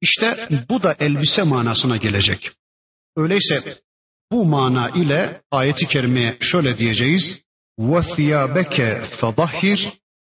[0.00, 2.50] İşte bu da elbise manasına gelecek.
[3.16, 3.78] Öyleyse
[4.32, 7.42] bu mana ile ayeti kerimeye şöyle diyeceğiz.
[7.78, 9.92] وَثِيَابَكَ فَضَحِّرْ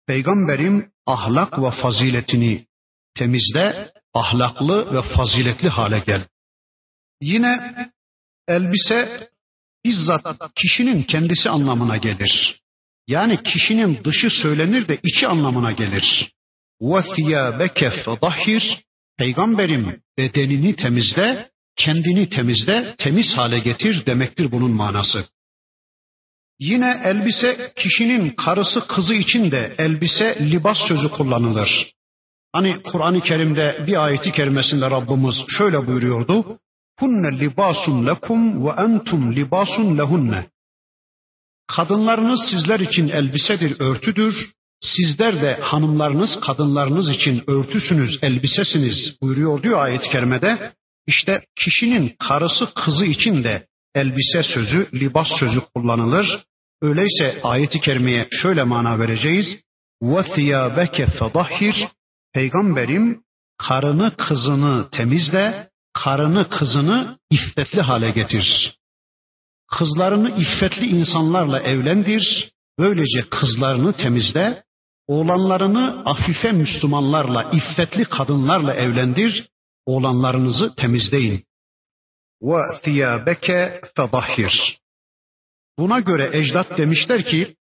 [0.08, 2.68] Peygamberim ahlak ve faziletini
[3.16, 6.28] temizle, ahlaklı ve faziletli hale gel.
[7.22, 7.74] Yine
[8.48, 9.30] elbise
[9.86, 12.61] bizzat kişinin kendisi anlamına gelir.
[13.08, 16.32] Yani kişinin dışı söylenir de içi anlamına gelir.
[16.82, 18.78] وَثِيَابَكَ فَضَحِّرْ
[19.18, 25.26] Peygamberim bedenini temizle, kendini temizle, temiz hale getir demektir bunun manası.
[26.60, 31.92] Yine elbise kişinin karısı kızı için de elbise libas sözü kullanılır.
[32.54, 36.60] Hani Kur'an-ı Kerim'de bir ayeti kerimesinde Rabbimiz şöyle buyuruyordu.
[37.00, 40.46] Hunne libasun lekum ve entum libasun lehunne.
[41.72, 44.50] Kadınlarınız sizler için elbisedir, örtüdür.
[44.82, 50.74] Sizler de hanımlarınız, kadınlarınız için örtüsünüz, elbisesiniz buyuruyor diyor ayet-i kerimede.
[51.08, 56.44] İşte kişinin karısı kızı için de elbise sözü, libas sözü kullanılır.
[56.82, 59.48] Öyleyse ayeti kerimeye şöyle mana vereceğiz.
[60.04, 61.88] وَثِيَابَكَ فَضَحِّرْ
[62.34, 63.22] Peygamberim
[63.58, 68.78] karını kızını temizle, karını kızını iffetli hale getir.
[69.79, 74.63] Kızlarını iffetli insanlarla evlendir, böylece kızlarını temizle,
[75.07, 79.49] oğlanlarını afife Müslümanlarla, iffetli kadınlarla evlendir,
[79.87, 81.45] oğlanlarınızı temizleyin.
[82.43, 84.79] Ve thiyabeke fedahhir.
[85.79, 87.57] Buna göre ecdat demişler ki,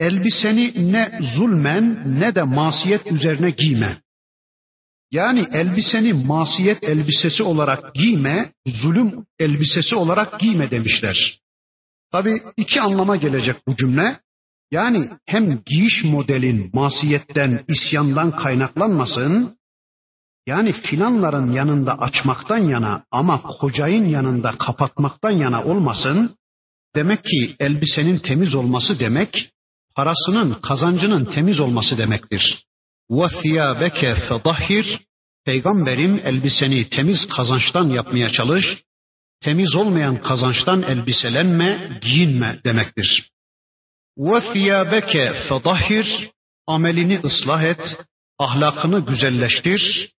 [0.00, 4.02] elbiseni ne zulmen ne de masiyet üzerine giyme.
[5.12, 11.38] Yani elbiseni masiyet elbisesi olarak giyme, zulüm elbisesi olarak giyme demişler.
[12.12, 14.20] Tabi iki anlama gelecek bu cümle.
[14.70, 19.58] Yani hem giyiş modelin masiyetten, isyandan kaynaklanmasın,
[20.46, 26.36] yani filanların yanında açmaktan yana ama kocayın yanında kapatmaktan yana olmasın,
[26.96, 29.50] demek ki elbisenin temiz olması demek,
[29.94, 32.64] parasının, kazancının temiz olması demektir.
[33.11, 34.99] وَثِيَابَكَ فَضَحِّرْ
[35.45, 38.65] Peygamberim elbiseni temiz kazançtan yapmaya çalış,
[39.41, 43.29] temiz olmayan kazançtan elbiselenme, giyinme demektir.
[44.17, 46.29] وَثِيَابَكَ فَضَحِّرْ
[46.67, 47.97] Amelini ıslah et,
[48.39, 50.11] ahlakını güzelleştir.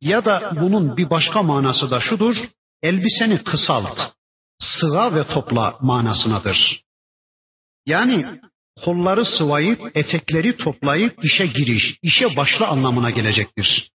[0.00, 2.36] Ya da bunun bir başka manası da şudur.
[2.82, 3.98] Elbiseni kısalt,
[4.58, 6.82] sığa ve topla manasınadır.
[7.86, 8.40] Yani
[8.85, 13.89] kolları sıvayıp etekleri toplayıp işe giriş, işe başla anlamına gelecektir.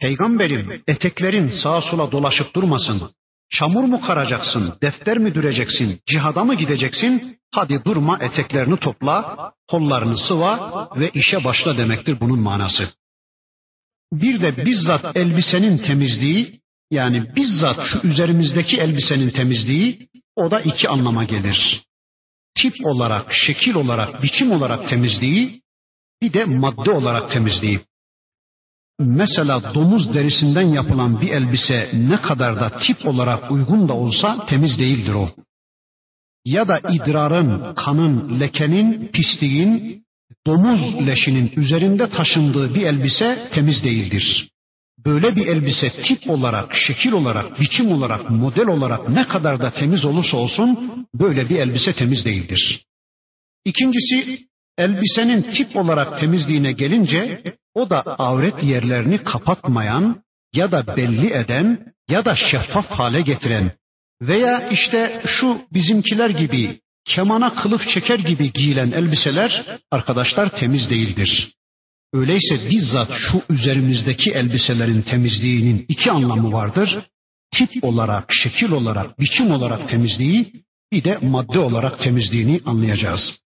[0.00, 3.10] Peygamberim eteklerin sağa sola dolaşıp durmasın.
[3.50, 7.38] Çamur mu karacaksın, defter mi düreceksin, cihada mı gideceksin?
[7.54, 12.88] Hadi durma eteklerini topla, kollarını sıva ve işe başla demektir bunun manası.
[14.12, 16.60] Bir de bizzat elbisenin temizliği,
[16.90, 21.82] yani bizzat şu üzerimizdeki elbisenin temizliği, o da iki anlama gelir.
[22.62, 25.60] Tip olarak, şekil olarak, biçim olarak temizliği,
[26.22, 27.80] bir de madde olarak temizliği.
[28.98, 34.78] Mesela domuz derisinden yapılan bir elbise ne kadar da tip olarak uygun da olsa temiz
[34.78, 35.30] değildir o.
[36.44, 40.04] Ya da idrarın, kanın, lekenin, pisliğin,
[40.46, 44.50] domuz leşinin üzerinde taşındığı bir elbise temiz değildir.
[45.06, 50.04] Böyle bir elbise tip olarak, şekil olarak, biçim olarak, model olarak ne kadar da temiz
[50.04, 52.84] olursa olsun böyle bir elbise temiz değildir.
[53.64, 54.38] İkincisi
[54.78, 57.42] elbisenin tip olarak temizliğine gelince
[57.74, 60.22] o da avret yerlerini kapatmayan
[60.54, 63.72] ya da belli eden ya da şeffaf hale getiren
[64.22, 71.52] veya işte şu bizimkiler gibi kemana kılıf çeker gibi giyilen elbiseler arkadaşlar temiz değildir.
[72.12, 76.98] Öyleyse bizzat şu üzerimizdeki elbiselerin temizliğinin iki anlamı vardır.
[77.52, 80.52] Tip olarak, şekil olarak, biçim olarak temizliği,
[80.92, 83.40] bir de madde olarak temizliğini anlayacağız.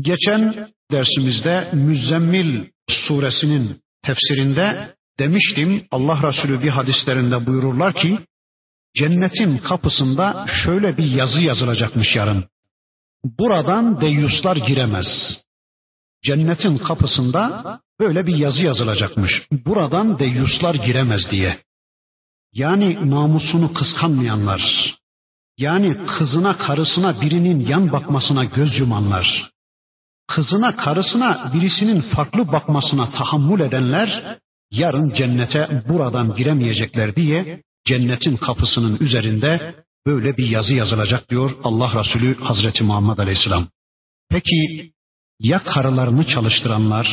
[0.00, 8.18] Geçen dersimizde Müzzemmil suresinin tefsirinde demiştim Allah Resulü bir hadislerinde buyururlar ki
[8.96, 12.44] cennetin kapısında şöyle bir yazı yazılacakmış yarın.
[13.24, 15.06] Buradan deyuslar giremez.
[16.24, 19.32] Cennetin kapısında böyle bir yazı yazılacakmış.
[19.52, 21.58] Buradan deyuslar giremez diye.
[22.52, 24.62] Yani namusunu kıskanmayanlar,
[25.58, 29.50] yani kızına karısına birinin yan bakmasına göz yumanlar,
[30.26, 34.38] kızına karısına birisinin farklı bakmasına tahammül edenler
[34.70, 39.74] yarın cennete buradan giremeyecekler diye cennetin kapısının üzerinde
[40.06, 43.68] böyle bir yazı yazılacak diyor Allah Resulü Hazreti Muhammed Aleyhisselam.
[44.30, 44.92] Peki
[45.44, 47.08] ya karılarını çalıştıranlar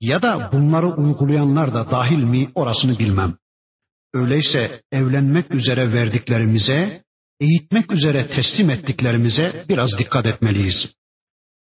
[0.00, 3.34] ya da bunları uygulayanlar da dahil mi orasını bilmem.
[4.14, 7.02] Öyleyse evlenmek üzere verdiklerimize,
[7.40, 10.94] eğitmek üzere teslim ettiklerimize biraz dikkat etmeliyiz.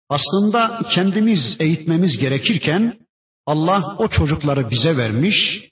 [0.08, 2.98] Aslında kendimiz eğitmemiz gerekirken
[3.46, 5.68] Allah o çocukları bize vermiş,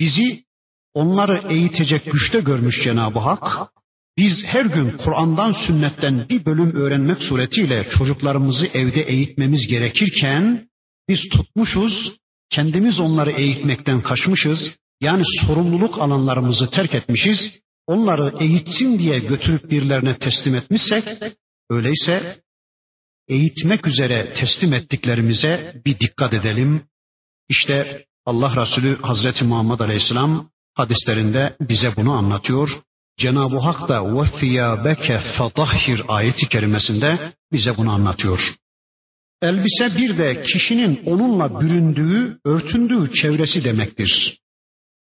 [0.00, 0.44] bizi
[0.94, 3.70] onları eğitecek güçte görmüş Cenab-ı Hak.
[4.16, 10.68] Biz her gün Kur'an'dan, sünnetten bir bölüm öğrenmek suretiyle çocuklarımızı evde eğitmemiz gerekirken
[11.08, 12.12] biz tutmuşuz,
[12.50, 14.58] kendimiz onları eğitmekten kaçmışız.
[15.00, 17.38] Yani sorumluluk alanlarımızı terk etmişiz.
[17.86, 21.04] Onları eğitsin diye götürüp birilerine teslim etmişsek,
[21.70, 22.40] öyleyse
[23.28, 26.82] eğitmek üzere teslim ettiklerimize bir dikkat edelim.
[27.48, 32.68] İşte Allah Resulü Hazreti Muhammed Aleyhisselam hadislerinde bize bunu anlatıyor.
[33.17, 38.53] Cenab-ı Hak da وَفِيَابَكَ فَضَحِّرْ ayeti kerimesinde bize bunu anlatıyor.
[39.41, 44.37] Elbise bir de kişinin onunla büründüğü, örtündüğü çevresi demektir.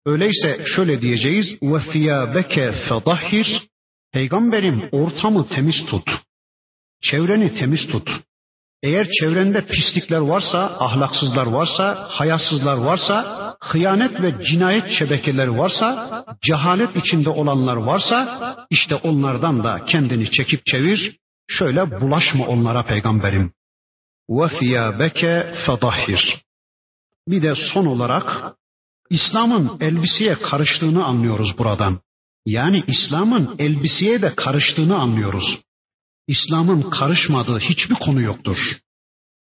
[0.06, 1.46] Öyleyse şöyle diyeceğiz.
[1.62, 3.62] وَفِيَابَكَ فَضَحِّرْ
[4.12, 6.10] Peygamberim ortamı temiz tut.
[7.02, 8.10] Çevreni temiz tut.
[8.84, 17.31] Eğer çevrende pislikler varsa, ahlaksızlar varsa, hayasızlar varsa, hıyanet ve cinayet şebekeleri varsa, cehalet içinde
[17.31, 21.17] olanlar varsa işte onlardan da kendini çekip çevir.
[21.49, 23.53] Şöyle bulaşma onlara peygamberim.
[24.31, 26.41] Ve fiyabeke fedahhir.
[27.29, 28.55] Bir de son olarak
[29.11, 32.01] İslam'ın elbiseye karıştığını anlıyoruz buradan.
[32.47, 35.59] Yani İslam'ın elbiseye de karıştığını anlıyoruz.
[36.29, 38.59] İslam'ın karışmadığı hiçbir konu yoktur.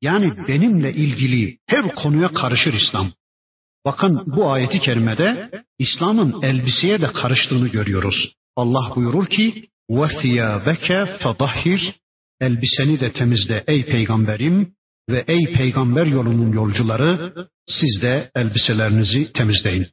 [0.02, 3.12] Yani benimle ilgili her konuya karışır İslam.
[3.85, 8.33] Bakın bu ayeti kerimede İslam'ın elbiseye de karıştığını görüyoruz.
[8.55, 11.93] Allah buyurur ki وَثِيَابَكَ فَضَحِّرْ
[12.41, 14.73] Elbiseni de temizle ey peygamberim
[15.09, 17.33] ve ey peygamber yolunun yolcuları
[17.67, 19.87] siz de elbiselerinizi temizleyin.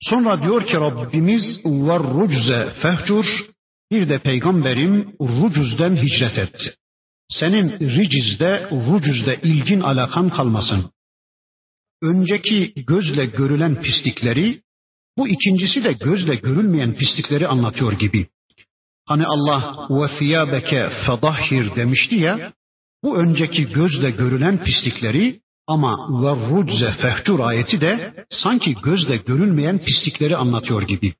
[0.00, 3.26] Sonra diyor ki Rabbimiz وَالرُّجْزَ fehcur
[3.90, 6.78] bir de peygamberim rucuzden hicret et.
[7.28, 10.90] Senin ricizde, rucuzda ilgin alakan kalmasın.
[12.01, 14.61] Önceki gözle görülen pislikleri,
[15.17, 18.27] bu ikincisi de gözle görülmeyen pislikleri anlatıyor gibi.
[19.05, 22.53] Hani Allah ve fiyabeke fedahhir demişti ya,
[23.03, 25.91] bu önceki gözle görülen pislikleri Ama
[26.23, 31.13] ve rucze fehcur ayeti de sanki gözle görülmeyen pislikleri anlatıyor gibi.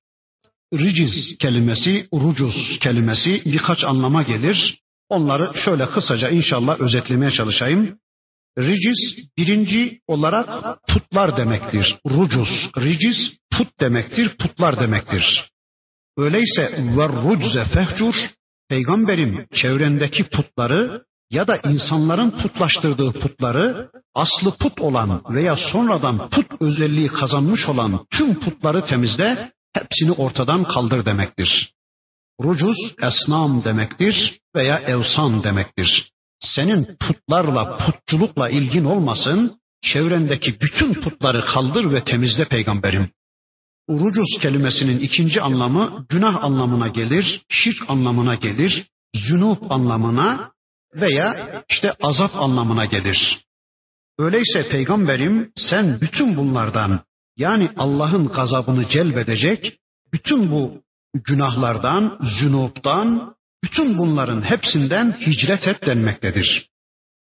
[0.73, 4.79] Riciz kelimesi, rucuz kelimesi birkaç anlama gelir.
[5.09, 7.99] Onları şöyle kısaca inşallah özetlemeye çalışayım.
[8.57, 11.95] Riciz birinci olarak putlar demektir.
[12.09, 15.51] Rucuz, riciz put demektir, putlar demektir.
[16.17, 16.63] Öyleyse
[16.97, 18.15] ve rucze fehcur,
[18.69, 27.07] peygamberim çevrendeki putları ya da insanların putlaştırdığı putları aslı put olan veya sonradan put özelliği
[27.07, 31.73] kazanmış olan tüm putları temizle, hepsini ortadan kaldır demektir.
[32.43, 36.11] Rucuz esnam demektir veya evsan demektir.
[36.39, 43.09] Senin putlarla, putçulukla ilgin olmasın, çevrendeki bütün putları kaldır ve temizle peygamberim.
[43.87, 50.51] Urucuz kelimesinin ikinci anlamı günah anlamına gelir, şirk anlamına gelir, zünub anlamına
[50.95, 53.47] veya işte azap anlamına gelir.
[54.19, 56.99] Öyleyse peygamberim sen bütün bunlardan
[57.37, 59.79] yani Allah'ın gazabını celbedecek
[60.13, 60.81] bütün bu
[61.13, 66.69] günahlardan, zünubdan, bütün bunların hepsinden hicret et denmektedir.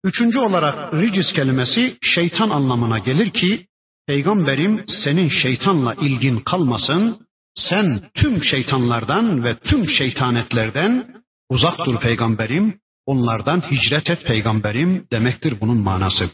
[0.04, 3.70] Üçüncü olarak ricis kelimesi şeytan anlamına gelir ki
[4.10, 11.08] Peygamberim senin şeytanla ilgin kalmasın, sen tüm şeytanlardan ve tüm şeytanetlerden
[11.50, 16.30] uzak dur peygamberim, onlardan hicret et peygamberim demektir bunun manası.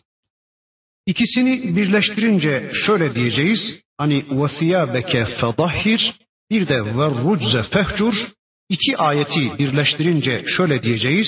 [1.05, 3.81] İkisini birleştirince şöyle diyeceğiz.
[3.97, 6.13] Hani ve beke fedahhir
[6.49, 8.15] bir de ve rucze fehcur
[8.69, 11.27] iki ayeti birleştirince şöyle diyeceğiz.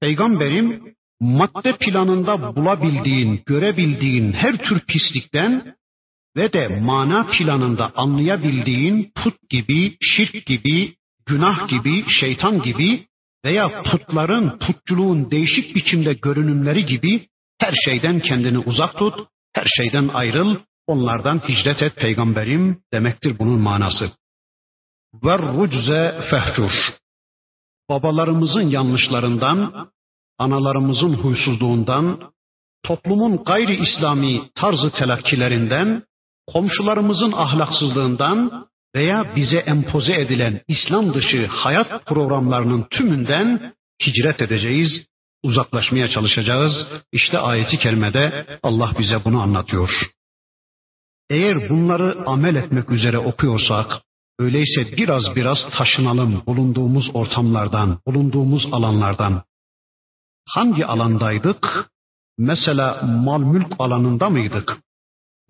[0.00, 5.74] Peygamberim madde planında bulabildiğin, görebildiğin her tür pislikten
[6.36, 10.94] ve de mana planında anlayabildiğin put gibi, şirk gibi,
[11.26, 13.06] günah gibi, şeytan gibi
[13.44, 17.26] veya putların, putçuluğun değişik biçimde görünümleri gibi
[17.58, 19.14] her şeyden kendini uzak tut,
[19.54, 20.56] her şeyden ayrıl,
[20.86, 24.10] onlardan hicret et peygamberim demektir bunun manası.
[25.14, 26.72] Ve rucze fehcur.
[27.90, 29.90] Babalarımızın yanlışlarından,
[30.38, 32.32] analarımızın huysuzluğundan,
[32.82, 36.02] toplumun gayri İslami tarzı telakkilerinden,
[36.46, 43.74] komşularımızın ahlaksızlığından veya bize empoze edilen İslam dışı hayat programlarının tümünden
[44.06, 45.06] hicret edeceğiz,
[45.42, 46.72] uzaklaşmaya çalışacağız.
[47.12, 49.90] İşte ayeti kerimede Allah bize bunu anlatıyor.
[51.30, 54.02] Eğer bunları amel etmek üzere okuyorsak,
[54.38, 59.42] öyleyse biraz biraz taşınalım bulunduğumuz ortamlardan, bulunduğumuz alanlardan.
[60.48, 61.90] Hangi alandaydık?
[62.38, 64.78] Mesela mal mülk alanında mıydık?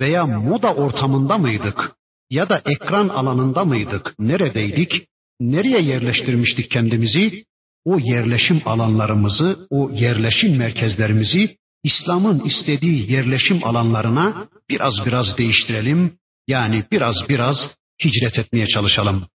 [0.00, 1.92] Veya moda ortamında mıydık?
[2.30, 4.14] Ya da ekran alanında mıydık?
[4.18, 5.06] Neredeydik?
[5.40, 7.44] Nereye yerleştirmiştik kendimizi?
[7.84, 16.18] O yerleşim alanlarımızı, o yerleşim merkezlerimizi İslam'ın istediği yerleşim alanlarına biraz biraz değiştirelim.
[16.48, 17.56] Yani biraz biraz
[18.03, 19.27] hicret etmeye çalışalım.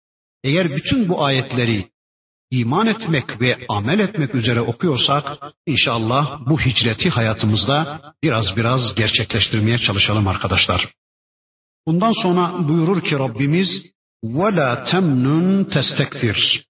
[0.44, 1.90] Eğer bütün bu ayetleri
[2.52, 10.28] iman etmek ve amel etmek üzere okuyorsak inşallah bu hicreti hayatımızda biraz biraz gerçekleştirmeye çalışalım
[10.28, 10.90] arkadaşlar.
[11.88, 13.70] Bundan sonra buyurur ki Rabbimiz
[14.26, 16.64] وَلَا تَمْنُنْ تَسْتَكْفِرْ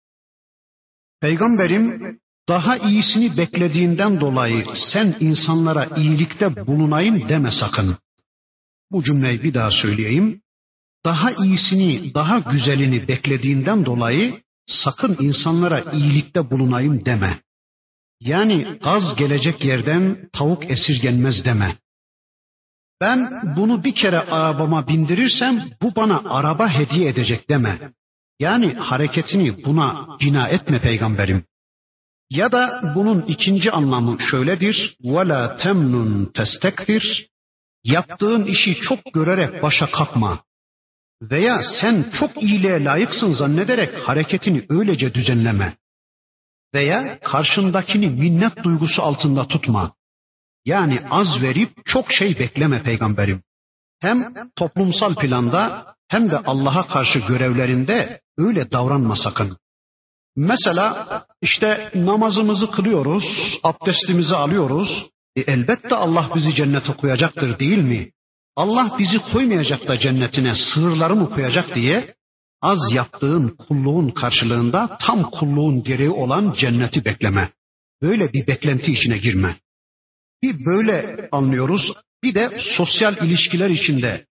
[1.22, 2.18] Peygamberim
[2.50, 7.98] daha iyisini beklediğinden dolayı sen insanlara iyilikte bulunayım deme sakın.
[8.92, 10.41] Bu cümleyi bir daha söyleyeyim.
[11.06, 17.40] Daha iyisini, daha güzelini beklediğinden dolayı sakın insanlara iyilikte bulunayım deme.
[18.22, 21.78] Yani gaz gelecek yerden tavuk esirgenmez deme.
[23.02, 27.92] Ben bunu bir kere arabama bindirirsem bu bana araba hediye edecek deme.
[28.40, 31.44] Yani hareketini buna bina etme peygamberim.
[32.30, 34.98] Ya da bunun ikinci anlamı şöyledir.
[35.04, 37.28] وَلَا تَمْنُنْ تَسْتَكْفِرْ
[37.84, 40.40] Yaptığın işi çok görerek başa kalkma.
[41.31, 45.77] Veya sen çok iyiliğe layıksın zannederek hareketini öylece düzenleme.
[46.75, 49.93] Veya karşındakini minnet duygusu altında tutma.
[50.65, 53.43] Yani az verip çok şey bekleme peygamberim.
[54.01, 59.57] Hem toplumsal planda hem de Allah'a karşı görevlerinde öyle davranma sakın.
[60.37, 63.25] Mesela işte namazımızı kılıyoruz,
[63.63, 65.07] abdestimizi alıyoruz.
[65.37, 68.11] E elbette Allah bizi cennete koyacaktır değil mi?
[68.57, 72.15] Allah bizi koymayacak da cennetine sığırları mı koyacak diye
[72.63, 77.51] az yaptığın kulluğun karşılığında tam kulluğun gereği olan cenneti bekleme.
[78.03, 79.57] Böyle bir beklenti içine girme.
[80.43, 81.93] Bir böyle anlıyoruz.
[82.23, 84.27] Bir de sosyal ilişkiler içinde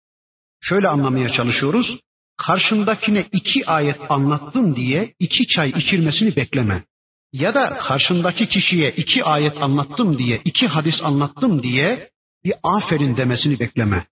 [0.61, 2.01] şöyle anlamaya çalışıyoruz.
[2.37, 6.85] Karşındakine iki ayet anlattım diye iki çay içirmesini bekleme.
[7.33, 12.11] Ya da karşındaki kişiye iki ayet anlattım diye, iki hadis anlattım diye
[12.44, 14.06] bir aferin demesini bekleme.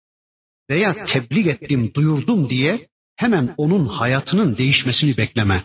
[0.69, 5.63] Veya tebliğ ettim, duyurdum diye hemen onun hayatının değişmesini bekleme.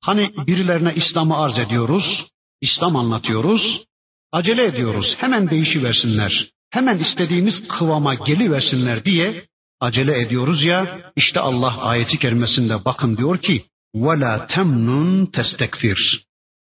[0.00, 2.26] Hani birilerine İslam'ı arz ediyoruz,
[2.60, 3.84] İslam anlatıyoruz,
[4.32, 9.46] acele ediyoruz, hemen değişiversinler, hemen istediğimiz kıvama geliversinler diye
[9.80, 16.22] acele ediyoruz ya, işte Allah ayeti kerimesinde bakın diyor ki, وَلَا تَمْنُنْ تَسْتَكْفِرْ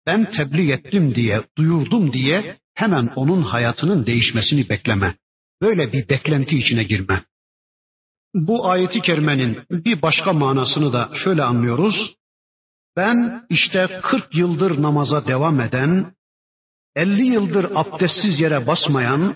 [0.06, 5.14] Ben tebliğ ettim diye, duyurdum diye hemen onun hayatının değişmesini bekleme.
[5.62, 7.22] Böyle bir beklenti içine girme.
[8.34, 12.14] Bu ayeti kerimenin bir başka manasını da şöyle anlıyoruz.
[12.96, 16.14] Ben işte 40 yıldır namaza devam eden,
[16.96, 19.34] 50 yıldır abdestsiz yere basmayan,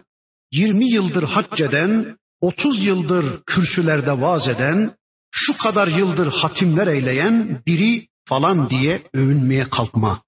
[0.52, 4.94] 20 yıldır hac eden, 30 yıldır kürsülerde vaaz eden,
[5.30, 10.22] şu kadar yıldır hatimler eyleyen biri falan diye övünmeye kalkma.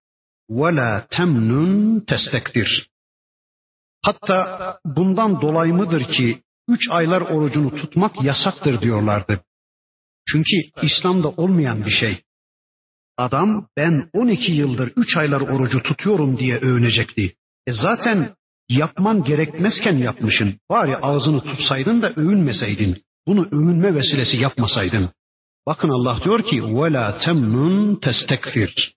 [0.51, 2.89] وَلَا temnun testektir.
[4.07, 9.41] Hatta bundan dolayı mıdır ki üç aylar orucunu tutmak yasaktır diyorlardı.
[10.29, 12.23] Çünkü İslam'da olmayan bir şey.
[13.16, 17.35] Adam ben 12 yıldır 3 aylar orucu tutuyorum diye övünecekti.
[17.66, 18.35] E zaten
[18.68, 20.59] yapman gerekmezken yapmışın.
[20.70, 23.03] Bari ağzını tutsaydın da övünmeseydin.
[23.27, 25.11] Bunu övünme vesilesi yapmasaydın.
[25.66, 28.93] Bakın Allah diyor ki وَلَا تَمْنُنْ تَسْتَكْفِرْ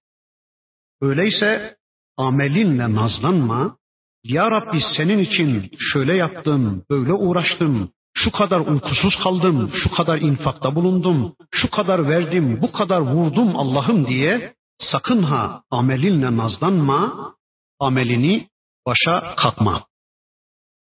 [1.01, 1.77] Öyleyse
[2.17, 3.77] amelinle nazlanma.
[4.23, 10.75] Ya Rabbi senin için şöyle yaptım, böyle uğraştım, şu kadar uykusuz kaldım, şu kadar infakta
[10.75, 17.33] bulundum, şu kadar verdim, bu kadar vurdum Allah'ım diye sakın ha amelinle nazlanma,
[17.79, 18.47] amelini
[18.85, 19.85] başa kalkma.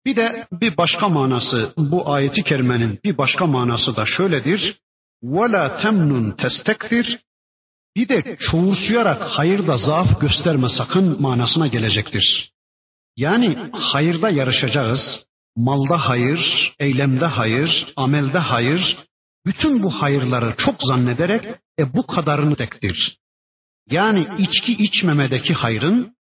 [0.04, 4.80] Bir de bir başka manası bu ayeti kerimenin bir başka manası da şöyledir.
[5.24, 7.18] وَلَا تَمْنُنْ تَسْتَكْثِرْ
[7.96, 12.49] Bir de çoğursuyarak hayırda zaaf gösterme sakın manasına gelecektir.
[13.25, 18.97] Yani hayırda yarışacağız, malda hayır, eylemde hayır, amelde hayır,
[19.45, 21.45] bütün bu hayırları çok zannederek
[21.79, 23.17] e bu kadarını tektir.
[23.89, 26.15] Yani içki içmemedeki hayrın,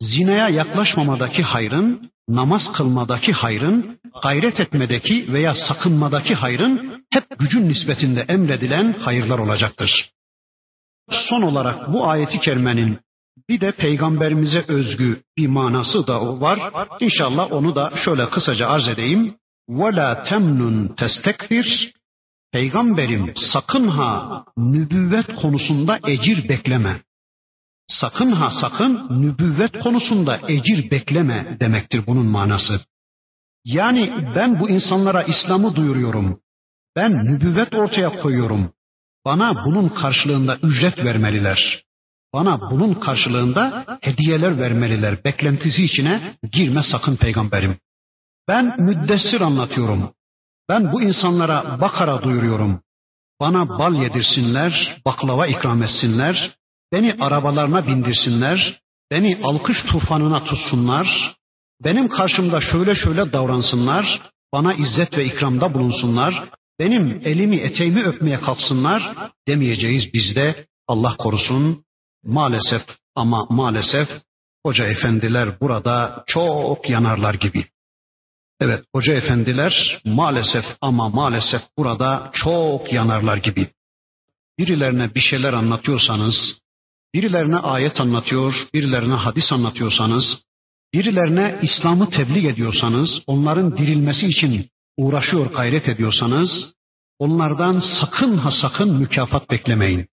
[0.00, 8.92] zinaya yaklaşmamadaki hayrın, namaz kılmadaki hayrın, gayret etmedeki veya sakınmadaki hayrın hep gücün nispetinde emredilen
[8.92, 10.10] hayırlar olacaktır.
[11.10, 12.98] Son olarak bu ayeti kerimenin
[13.49, 16.59] bir de peygamberimize özgü bir manası da var.
[16.99, 19.35] İnşallah onu da şöyle kısaca arz edeyim.
[19.69, 21.93] وَلَا تَمْنُنْ تَسْتَكْفِرْ
[22.51, 27.01] Peygamberim sakın ha nübüvvet konusunda ecir bekleme.
[27.87, 32.81] Sakın ha sakın nübüvvet konusunda ecir bekleme demektir bunun manası.
[33.65, 36.39] Yani ben bu insanlara İslam'ı duyuruyorum.
[36.95, 38.71] Ben nübüvvet ortaya koyuyorum.
[39.25, 41.83] Bana bunun karşılığında ücret vermeliler.
[42.34, 45.24] Bana bunun karşılığında hediyeler vermeliler.
[45.24, 47.76] Beklentisi içine girme sakın peygamberim.
[48.48, 50.10] Ben müddessir anlatıyorum.
[50.68, 52.80] Ben bu insanlara bakara duyuruyorum.
[53.40, 56.56] Bana bal yedirsinler, baklava ikram etsinler,
[56.92, 61.36] beni arabalarına bindirsinler, beni alkış tufanına tutsunlar,
[61.84, 64.22] benim karşımda şöyle şöyle davransınlar,
[64.52, 66.44] bana izzet ve ikramda bulunsunlar,
[66.78, 71.84] benim elimi eteğimi öpmeye kalksınlar demeyeceğiz bizde Allah korusun
[72.24, 72.82] Maalesef
[73.14, 74.08] ama maalesef
[74.66, 77.64] hoca efendiler burada çok yanarlar gibi.
[78.60, 83.68] Evet hoca efendiler maalesef ama maalesef burada çok yanarlar gibi.
[84.58, 86.62] Birilerine bir şeyler anlatıyorsanız,
[87.14, 90.24] birilerine ayet anlatıyor, birilerine hadis anlatıyorsanız,
[90.94, 96.74] birilerine İslam'ı tebliğ ediyorsanız, onların dirilmesi için uğraşıyor, gayret ediyorsanız,
[97.18, 100.08] onlardan sakın ha sakın mükafat beklemeyin.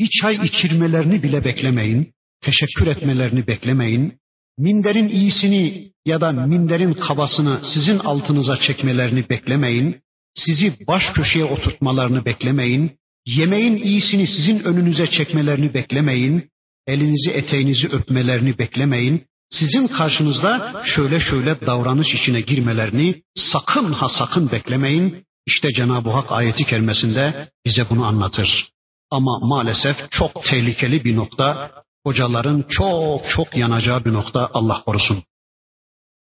[0.00, 4.12] Bir çay içirmelerini bile beklemeyin, teşekkür etmelerini beklemeyin,
[4.58, 10.00] minderin iyisini ya da minderin kabasını sizin altınıza çekmelerini beklemeyin,
[10.34, 12.92] sizi baş köşeye oturtmalarını beklemeyin,
[13.26, 16.50] yemeğin iyisini sizin önünüze çekmelerini beklemeyin,
[16.86, 25.24] elinizi eteğinizi öpmelerini beklemeyin, sizin karşınızda şöyle şöyle davranış içine girmelerini sakın ha sakın beklemeyin.
[25.46, 28.69] İşte Cenab-ı Hak ayeti kerimesinde bize bunu anlatır.
[29.10, 31.70] Ama maalesef çok tehlikeli bir nokta,
[32.04, 35.22] hocaların çok çok yanacağı bir nokta Allah korusun.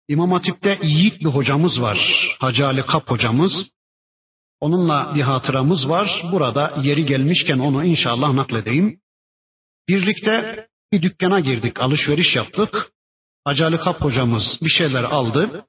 [0.07, 1.97] İmam Hatip'te yiğit bir hocamız var.
[2.39, 3.51] Hacı Ali Kap hocamız.
[4.59, 6.23] Onunla bir hatıramız var.
[6.31, 8.99] Burada yeri gelmişken onu inşallah nakledeyim.
[9.87, 12.91] Birlikte bir dükkana girdik, alışveriş yaptık.
[13.45, 15.65] Hacı Ali Kap hocamız bir şeyler aldı.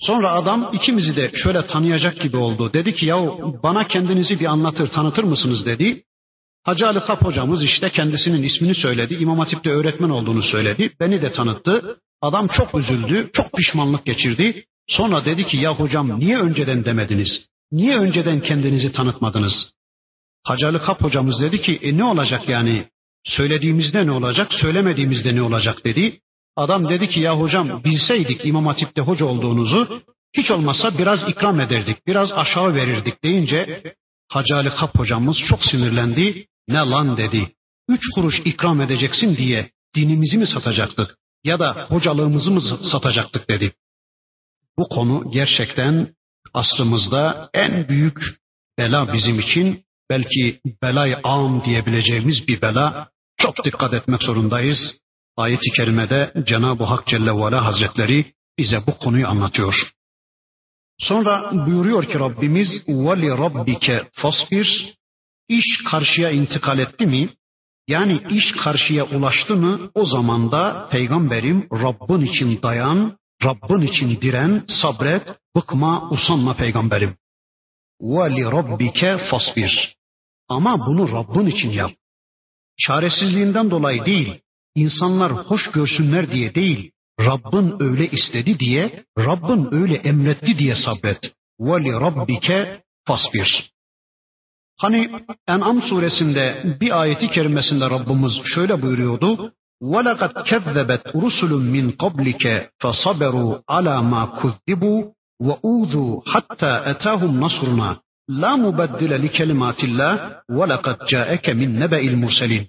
[0.00, 2.72] Sonra adam ikimizi de şöyle tanıyacak gibi oldu.
[2.72, 6.04] Dedi ki yahu bana kendinizi bir anlatır, tanıtır mısınız dedi.
[6.64, 9.14] Hacı Ali Kap hocamız işte kendisinin ismini söyledi.
[9.14, 10.92] İmam Hatip'te öğretmen olduğunu söyledi.
[11.00, 11.98] Beni de tanıttı.
[12.20, 14.64] Adam çok üzüldü, çok pişmanlık geçirdi.
[14.88, 17.46] Sonra dedi ki ya hocam niye önceden demediniz?
[17.72, 19.72] Niye önceden kendinizi tanıtmadınız?
[20.44, 22.84] Hacı Kap hocamız dedi ki e ne olacak yani?
[23.24, 26.20] Söylediğimizde ne olacak, söylemediğimizde ne olacak dedi.
[26.56, 30.02] Adam dedi ki ya hocam bilseydik İmam Hatip'te hoca olduğunuzu
[30.36, 33.82] hiç olmazsa biraz ikram ederdik, biraz aşağı verirdik deyince
[34.32, 36.46] Hacı Ali Kap hocamız çok sinirlendi.
[36.67, 37.51] Ne lan dedi.
[37.89, 43.73] Üç kuruş ikram edeceksin diye dinimizi mi satacaktık ya da hocalığımızı mı satacaktık dedi.
[44.77, 46.15] Bu konu gerçekten
[46.53, 48.19] aslımızda en büyük
[48.77, 53.09] bela bizim için belki belay am diyebileceğimiz bir bela.
[53.37, 54.77] Çok dikkat etmek zorundayız.
[55.37, 59.91] Ayet-i kerimede Cenab-ı Hak Celle ve Ala Hazretleri bize bu konuyu anlatıyor.
[60.99, 64.93] Sonra buyuruyor ki Rabbimiz وَلِ رَبِّكَ فَصْبِرْ
[65.58, 67.28] iş karşıya intikal etti mi?
[67.88, 69.90] Yani iş karşıya ulaştı mı?
[69.94, 75.22] O zaman da peygamberim Rabbin için dayan, Rabbin için diren, sabret,
[75.56, 77.16] bıkma, usanma peygamberim.
[78.00, 79.96] Ve li rabbike fasbir.
[80.48, 81.90] Ama bunu Rabbin için yap.
[82.78, 84.40] Çaresizliğinden dolayı değil,
[84.74, 91.20] insanlar hoş görsünler diye değil, Rabbin öyle istedi diye, Rabbin öyle emretti diye sabret.
[91.60, 93.71] Ve li rabbike fasbir.
[94.77, 95.09] Hani
[95.47, 99.53] En'am suresinde bir ayeti kerimesinde Rabbimiz şöyle buyuruyordu.
[99.81, 102.43] وَلَقَدْ كَذَّبَتْ رُسُلٌ مِّنْ قَبْلِكَ
[102.81, 104.99] فَصَبَرُوا عَلَى مَا كُذِّبُوا
[105.47, 107.89] وَأُوذُوا حَتَّى أَتَاهُمْ نَصْرُنَا
[108.41, 110.15] لَا مُبَدِّلَ لِكَلِمَاتِ اللّٰهِ
[110.57, 112.63] وَلَقَدْ جَاءَكَ مِنْ نَبَئِ الْمُرْسَلِينَ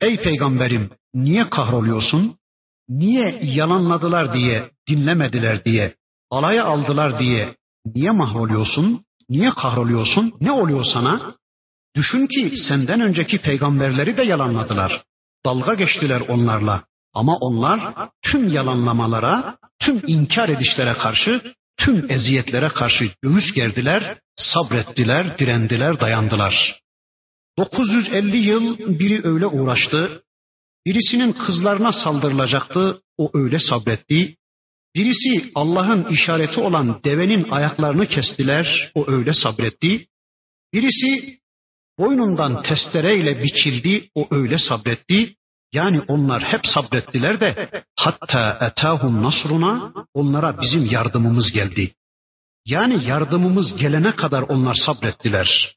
[0.00, 2.36] Ey peygamberim niye kahroluyorsun?
[2.88, 5.94] Niye yalanladılar diye, dinlemediler diye,
[6.30, 7.54] alaya aldılar diye
[7.94, 9.04] niye mahroluyorsun?
[9.29, 10.33] Niye kahroluyorsun?
[10.41, 11.35] Ne oluyor sana?
[11.95, 15.03] Düşün ki senden önceki peygamberleri de yalanladılar.
[15.45, 16.83] Dalga geçtiler onlarla.
[17.13, 21.41] Ama onlar tüm yalanlamalara, tüm inkar edişlere karşı,
[21.77, 26.79] tüm eziyetlere karşı göğüs gerdiler, sabrettiler, direndiler, dayandılar.
[27.57, 30.23] 950 yıl biri öyle uğraştı,
[30.85, 34.35] birisinin kızlarına saldırılacaktı, o öyle sabretti,
[34.97, 40.07] Birisi Allah'ın işareti olan devenin ayaklarını kestiler, o öyle sabretti.
[40.73, 41.39] Birisi
[41.99, 45.35] boynundan testereyle biçildi, o öyle sabretti.
[45.73, 51.93] Yani onlar hep sabrettiler de hatta etahum nasruna onlara bizim yardımımız geldi.
[52.65, 55.75] Yani yardımımız gelene kadar onlar sabrettiler.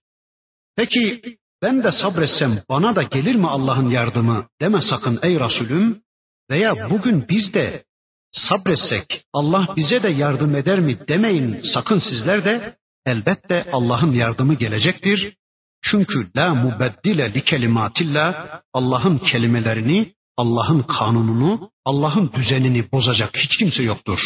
[0.77, 1.23] Peki
[1.63, 6.03] ben de sabretsem bana da gelir mi Allah'ın yardımı deme sakın ey Resulüm
[6.51, 7.85] veya bugün biz de
[8.33, 12.77] sabretsek Allah bize de yardım eder mi demeyin sakın sizler de
[13.07, 15.37] elbette Allah'ın yardımı gelecektir.
[15.83, 24.21] Çünkü la mubeddile li kelimatillah Allah'ın kelimelerini, Allah'ın kanununu, Allah'ın düzenini bozacak hiç kimse yoktur.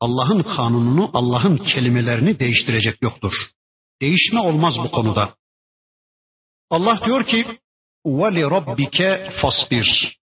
[0.00, 3.32] Allah'ın kanununu, Allah'ın kelimelerini değiştirecek yoktur.
[4.00, 5.34] Değişme olmaz bu konuda.
[6.70, 7.46] Allah diyor ki:
[8.06, 10.18] "Ve li rabbike fasbir."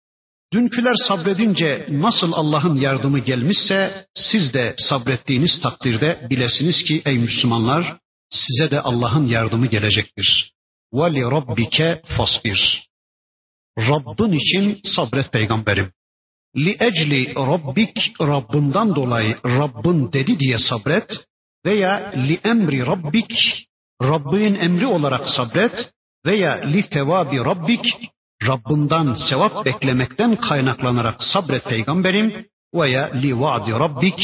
[0.53, 7.97] Dünküler sabredince nasıl Allah'ın yardımı gelmişse siz de sabrettiğiniz takdirde bilesiniz ki ey Müslümanlar
[8.31, 10.53] size de Allah'ın yardımı gelecektir.
[10.93, 12.89] Ve li rabbike fasbir.
[13.79, 15.93] Rabbin için sabret peygamberim.
[16.57, 21.11] Li ecli rabbik Rabbinden dolayı Rabbin dedi diye sabret
[21.65, 23.33] veya li emri rabbik
[24.03, 25.93] Rabbin emri olarak sabret
[26.27, 27.85] veya li tevabi rabbik
[28.43, 34.20] Rabbinden sevap beklemekten kaynaklanarak sabret peygamberim veya li vaadi rabbik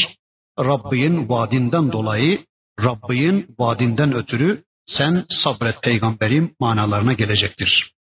[0.59, 2.45] Rabbin vaadinden dolayı
[2.79, 7.91] Rabbin vaadinden ötürü sen sabret peygamberim manalarına gelecektir.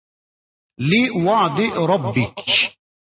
[0.80, 2.38] Li vaadi rabbik.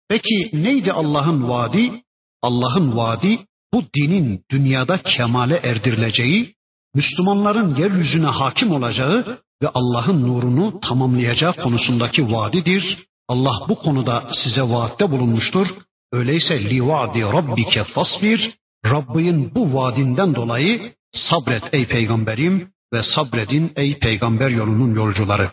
[0.09, 2.03] Peki neydi Allah'ın vaadi?
[2.41, 3.39] Allah'ın vaadi
[3.73, 6.55] bu dinin dünyada kemale erdirileceği,
[6.95, 12.97] Müslümanların yeryüzüne hakim olacağı ve Allah'ın nurunu tamamlayacağı konusundaki vaadidir.
[13.27, 15.67] Allah bu konuda size vaatte bulunmuştur.
[16.11, 18.53] Öyleyse li vaadi rabbike fasbir.
[18.85, 25.51] Rabbin bu vaadinden dolayı sabret ey peygamberim ve sabredin ey peygamber yolunun yolcuları.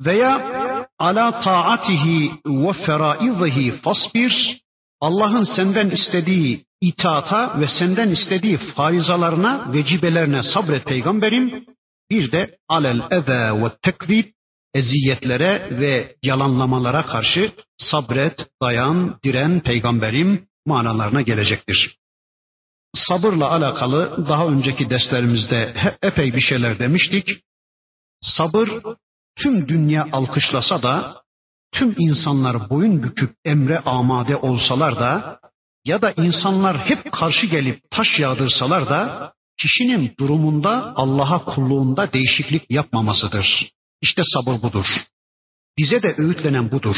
[0.00, 0.32] Veya
[0.98, 4.60] ala taatihi ve feraizihi fasbir.
[5.00, 11.64] Allah'ın senden istediği itaata ve senden istediği farizalarına, vecibelerine sabret peygamberim
[12.10, 14.24] bir de alel eze ve tekzib
[14.74, 21.96] eziyetlere ve yalanlamalara karşı sabret, dayan, diren peygamberim manalarına gelecektir.
[22.94, 27.28] Sabırla alakalı daha önceki derslerimizde epey bir şeyler demiştik.
[28.20, 28.68] Sabır
[29.36, 31.22] tüm dünya alkışlasa da,
[31.72, 35.40] tüm insanlar boyun büküp emre amade olsalar da,
[35.84, 43.70] ya da insanlar hep karşı gelip taş yağdırsalar da kişinin durumunda Allah'a kulluğunda değişiklik yapmamasıdır.
[44.02, 44.86] İşte sabır budur.
[45.78, 46.96] Bize de öğütlenen budur.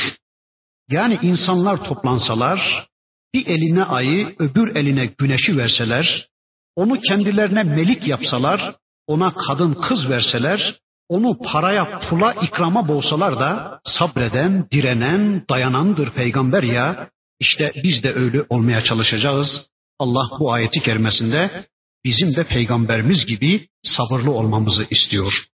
[0.90, 2.86] Yani insanlar toplansalar,
[3.34, 6.28] bir eline ayı, öbür eline güneşi verseler,
[6.76, 8.74] onu kendilerine melik yapsalar,
[9.06, 17.10] ona kadın kız verseler, onu paraya, pula, ikrama boğsalar da sabreden, direnen, dayanandır peygamber ya.
[17.40, 19.66] İşte biz de öyle olmaya çalışacağız.
[19.98, 21.66] Allah bu ayeti kerimesinde
[22.04, 25.46] bizim de peygamberimiz gibi sabırlı olmamızı istiyor.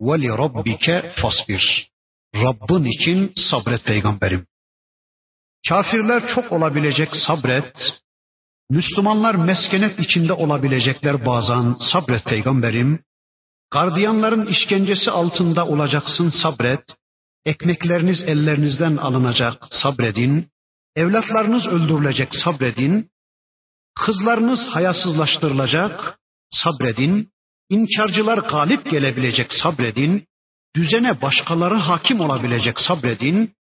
[0.00, 1.90] Veli rabbike fasbir.
[2.34, 4.46] Rabbin için sabret peygamberim.
[5.68, 8.00] Kafirler çok olabilecek sabret.
[8.70, 13.04] Müslümanlar meskenet içinde olabilecekler bazen sabret peygamberim.
[13.70, 16.84] Gardiyanların işkencesi altında olacaksın sabret.
[17.44, 20.48] Ekmekleriniz ellerinizden alınacak sabredin.
[20.96, 23.09] Evlatlarınız öldürülecek sabredin.
[23.94, 26.18] Kızlarınız hayasızlaştırılacak
[26.50, 27.30] sabredin.
[27.70, 30.26] İnkarcılar galip gelebilecek sabredin.
[30.76, 33.54] Düzene başkaları hakim olabilecek sabredin.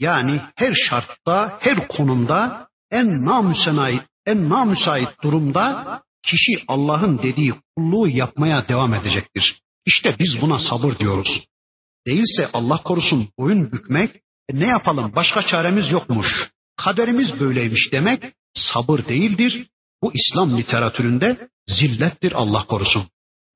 [0.00, 8.68] Yani her şartta, her konumda en namüsait, en namüsait durumda kişi Allah'ın dediği kulluğu yapmaya
[8.68, 9.60] devam edecektir.
[9.86, 11.46] İşte biz buna sabır diyoruz.
[12.06, 14.16] Değilse Allah korusun boyun bükmek,
[14.48, 18.22] e ne yapalım başka çaremiz yokmuş, kaderimiz böyleymiş demek
[18.54, 19.66] sabır değildir.
[20.06, 23.04] Bu İslam literatüründe zillettir Allah korusun.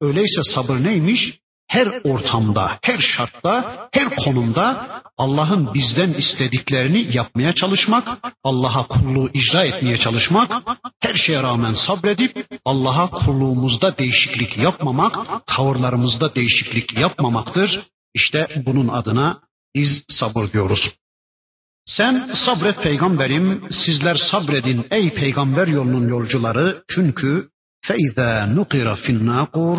[0.00, 1.40] Öyleyse sabır neymiş?
[1.68, 4.88] her ortamda, her şartta, her konumda
[5.18, 10.52] Allah'ın bizden istediklerini yapmaya çalışmak, Allah'a kulluğu icra etmeye çalışmak,
[11.00, 17.80] her şeye rağmen sabredip Allah'a kulluğumuzda değişiklik yapmamak, tavırlarımızda değişiklik yapmamaktır.
[18.14, 19.40] İşte bunun adına
[19.74, 20.92] biz sabır diyoruz.
[21.96, 27.48] Sen sabret peygamberim, sizler sabredin ey peygamber yolunun yolcuları çünkü
[27.86, 29.78] feiza nukira fin nakur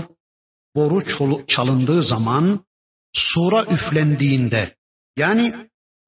[0.76, 1.04] boru
[1.48, 2.66] çalındığı zaman
[3.14, 4.76] sura üflendiğinde
[5.18, 5.54] yani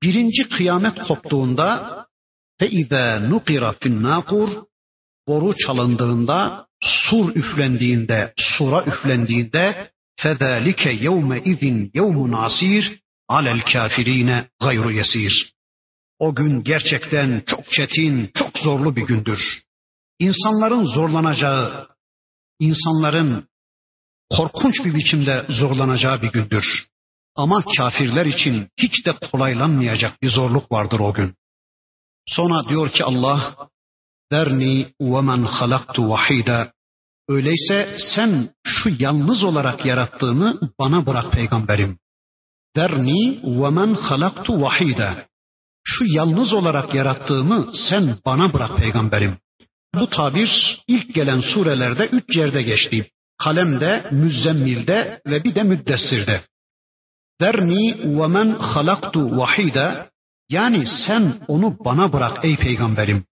[0.03, 1.95] birinci kıyamet koptuğunda
[2.59, 4.49] fe izâ nukira fin nakur
[5.27, 12.99] boru çalındığında sur üflendiğinde sura üflendiğinde fezalike yevme izin yevmun asir
[13.29, 15.53] alel kafirine gayru yesir.
[16.23, 19.39] O gün gerçekten çok çetin, çok zorlu bir gündür.
[20.19, 21.87] İnsanların zorlanacağı,
[22.59, 23.47] insanların
[24.29, 26.65] korkunç bir biçimde zorlanacağı bir gündür.
[27.35, 31.35] Ama kafirler için hiç de kolaylanmayacak bir zorluk vardır o gün.
[32.27, 33.55] Sonra diyor ki Allah,
[34.31, 36.73] derni ve men halaktu vahida.
[37.27, 41.99] Öyleyse sen şu yalnız olarak yarattığını bana bırak peygamberim.
[42.75, 45.32] Derni ve men halaktu vahida.
[45.83, 49.37] Şu yalnız olarak yarattığımı sen bana bırak peygamberim.
[49.95, 53.09] Bu tabir ilk gelen surelerde üç yerde geçti
[53.43, 56.41] kalemde, müzzemmilde ve bir de müddessirde.
[57.41, 60.09] Derni ve men halaktu vahide
[60.49, 63.25] yani sen onu bana bırak ey peygamberim.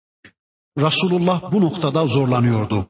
[0.78, 2.86] Resulullah bu noktada zorlanıyordu.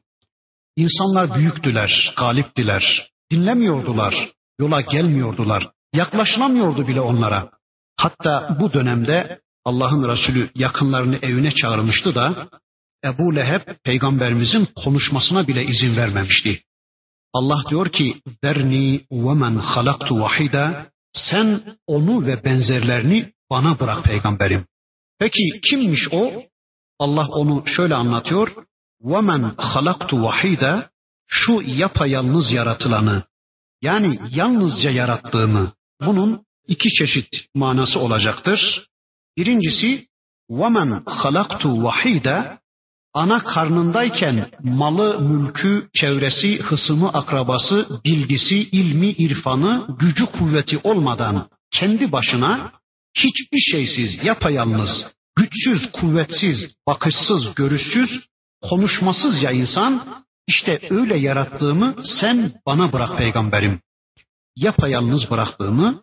[0.75, 4.13] İnsanlar büyüktüler, galiptiler, dinlemiyordular,
[4.59, 7.49] yola gelmiyordular, yaklaşılamıyordu bile onlara.
[7.97, 12.49] Hatta bu dönemde Allah'ın Resulü yakınlarını evine çağırmıştı da
[13.05, 16.61] Ebu Leheb peygamberimizin konuşmasına bile izin vermemişti.
[17.33, 24.65] Allah diyor ki derni ve men halaktu vahida sen onu ve benzerlerini bana bırak peygamberim.
[25.19, 26.43] Peki kimmiş o?
[26.99, 28.51] Allah onu şöyle anlatıyor.
[29.01, 30.89] Men halaktu vahida
[31.27, 33.23] şu yapayalnız yaratılanı
[33.81, 38.88] yani yalnızca yarattığımı bunun iki çeşit manası olacaktır.
[39.38, 40.06] Birincisi
[40.50, 42.58] وَمَنْ خَلَقْتُ وَحِيدًا
[43.14, 52.72] ana karnındayken malı, mülkü, çevresi, hısımı, akrabası, bilgisi, ilmi, irfanı, gücü, kuvveti olmadan kendi başına
[53.16, 58.28] hiçbir şeysiz, yapayalnız, güçsüz, kuvvetsiz, bakışsız, görüşsüz,
[58.62, 63.80] konuşmasız ya insan, işte öyle yarattığımı sen bana bırak peygamberim.
[64.56, 66.02] Yapayalnız bıraktığımı,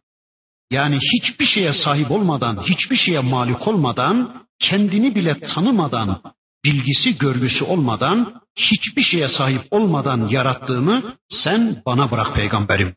[0.70, 6.22] yani hiçbir şeye sahip olmadan, hiçbir şeye malik olmadan, kendini bile tanımadan,
[6.64, 12.94] bilgisi görgüsü olmadan, hiçbir şeye sahip olmadan yarattığımı sen bana bırak peygamberim.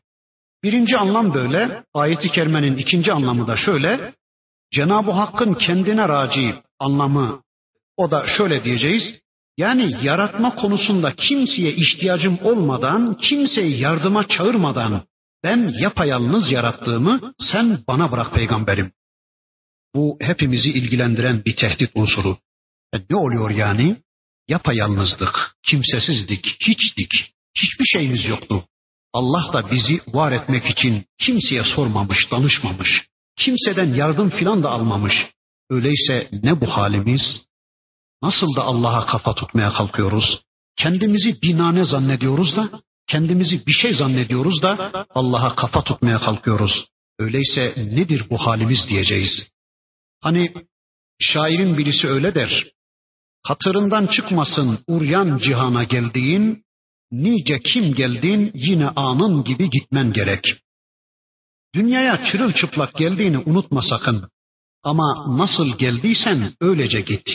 [0.62, 4.14] Birinci anlam böyle, ayeti kerimenin ikinci anlamı da şöyle,
[4.72, 7.42] Cenab-ı Hakk'ın kendine raci anlamı,
[7.96, 9.20] o da şöyle diyeceğiz,
[9.56, 15.02] yani yaratma konusunda kimseye ihtiyacım olmadan, kimseyi yardıma çağırmadan
[15.44, 18.92] ben yapayalnız yarattığımı sen bana bırak peygamberim.
[19.94, 22.38] Bu hepimizi ilgilendiren bir tehdit unsuru.
[22.94, 23.96] E ne oluyor yani?
[24.48, 27.12] Yapayalnızdık, kimsesizdik, hiçtik,
[27.56, 28.64] hiçbir şeyimiz yoktu.
[29.12, 35.12] Allah da bizi var etmek için kimseye sormamış, danışmamış, kimseden yardım filan da almamış.
[35.70, 37.46] Öyleyse ne bu halimiz?
[38.22, 40.42] Nasıl da Allah'a kafa tutmaya kalkıyoruz?
[40.76, 42.70] Kendimizi binane zannediyoruz da,
[43.10, 46.86] kendimizi bir şey zannediyoruz da Allah'a kafa tutmaya kalkıyoruz.
[47.18, 49.52] Öyleyse nedir bu halimiz diyeceğiz.
[50.20, 50.54] Hani
[51.20, 52.66] şairin birisi öyle der.
[53.42, 56.64] Hatırından çıkmasın uryan cihana geldiğin,
[57.12, 60.44] nice kim geldin yine anın gibi gitmen gerek.
[61.74, 64.30] Dünyaya çırılçıplak geldiğini unutma sakın.
[64.82, 67.26] Ama nasıl geldiysen öylece git.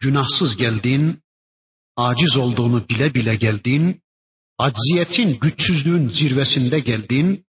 [0.00, 1.22] Günahsız geldin,
[1.96, 4.01] aciz olduğunu bile bile geldin,
[4.62, 7.44] acziyetin, güçsüzlüğün zirvesinde geldin,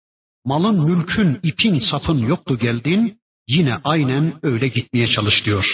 [0.45, 5.65] malın, mülkün, ipin, sapın yoktu geldin, yine aynen öyle gitmeye çalış diyor.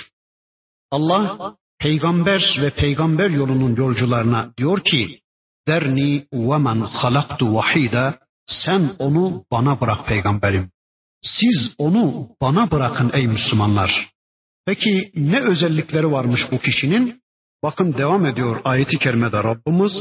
[0.92, 5.20] Allah peygamber ve peygamber yolunun yolcularına diyor ki,
[5.68, 10.70] derni ve men halaktu vahida, sen onu bana bırak peygamberim.
[11.22, 14.10] Siz onu bana bırakın ey Müslümanlar.
[14.66, 17.22] Peki ne özellikleri varmış bu kişinin?
[17.64, 19.92] Bakın devam ediyor ayeti kerimede Rabbimiz.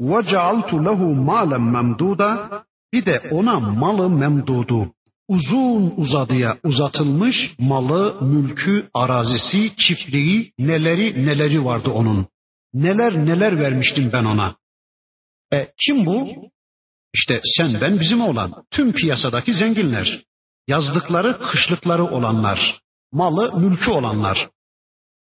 [0.00, 1.00] وَجَعَلْتُ لَهُ
[1.30, 2.62] مَالًا مَمْدُودًا
[2.92, 4.92] Bir de ona malı memdudu,
[5.28, 12.26] uzun uzadıya uzatılmış malı, mülkü, arazisi, çiftliği, neleri neleri vardı onun.
[12.74, 14.56] Neler neler vermiştim ben ona.
[15.52, 16.28] E kim bu?
[17.14, 20.22] İşte sen ben bizim olan tüm piyasadaki zenginler.
[20.68, 22.80] Yazdıkları kışlıkları olanlar,
[23.12, 24.48] malı mülkü olanlar.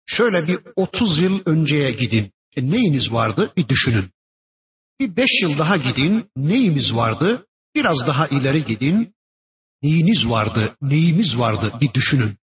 [0.06, 2.32] Şöyle bir 30 yıl önceye gidin.
[2.56, 4.06] E neyiniz vardı bir düşünün.
[5.03, 7.47] Bir beş yıl daha gidin, neyimiz vardı?
[7.75, 9.15] Biraz daha ileri gidin,
[9.83, 12.37] neyiniz vardı, neyimiz vardı bir düşünün.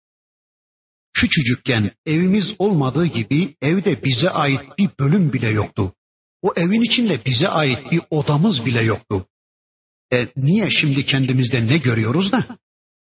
[1.13, 5.93] Küçücükken evimiz olmadığı gibi evde bize ait bir bölüm bile yoktu.
[6.41, 9.25] O evin içinde bize ait bir odamız bile yoktu.
[10.13, 12.57] E niye şimdi kendimizde ne görüyoruz da?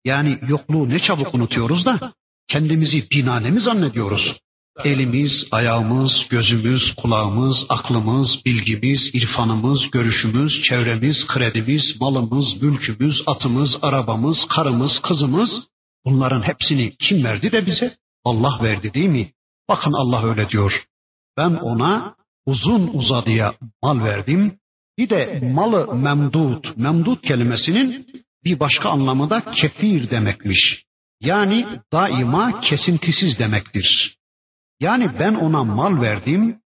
[0.05, 2.13] Yani yokluğu ne çabuk unutuyoruz da
[2.47, 4.39] kendimizi binane mi zannediyoruz?
[4.83, 15.01] Elimiz, ayağımız, gözümüz, kulağımız, aklımız, bilgimiz, irfanımız, görüşümüz, çevremiz, kredimiz, malımız, mülkümüz, atımız, arabamız, karımız,
[15.01, 15.49] kızımız
[16.05, 17.95] bunların hepsini kim verdi de bize?
[18.25, 19.31] Allah verdi değil mi?
[19.69, 20.83] Bakın Allah öyle diyor.
[21.37, 22.15] Ben ona
[22.45, 23.53] uzun uzadıya
[23.83, 24.53] mal verdim.
[24.97, 28.07] Bir de malı memdut, memdut kelimesinin
[28.43, 30.83] bir başka anlamı da kefir demekmiş.
[31.21, 34.18] Yani daima kesintisiz demektir.
[34.79, 36.59] Yani ben ona mal verdim,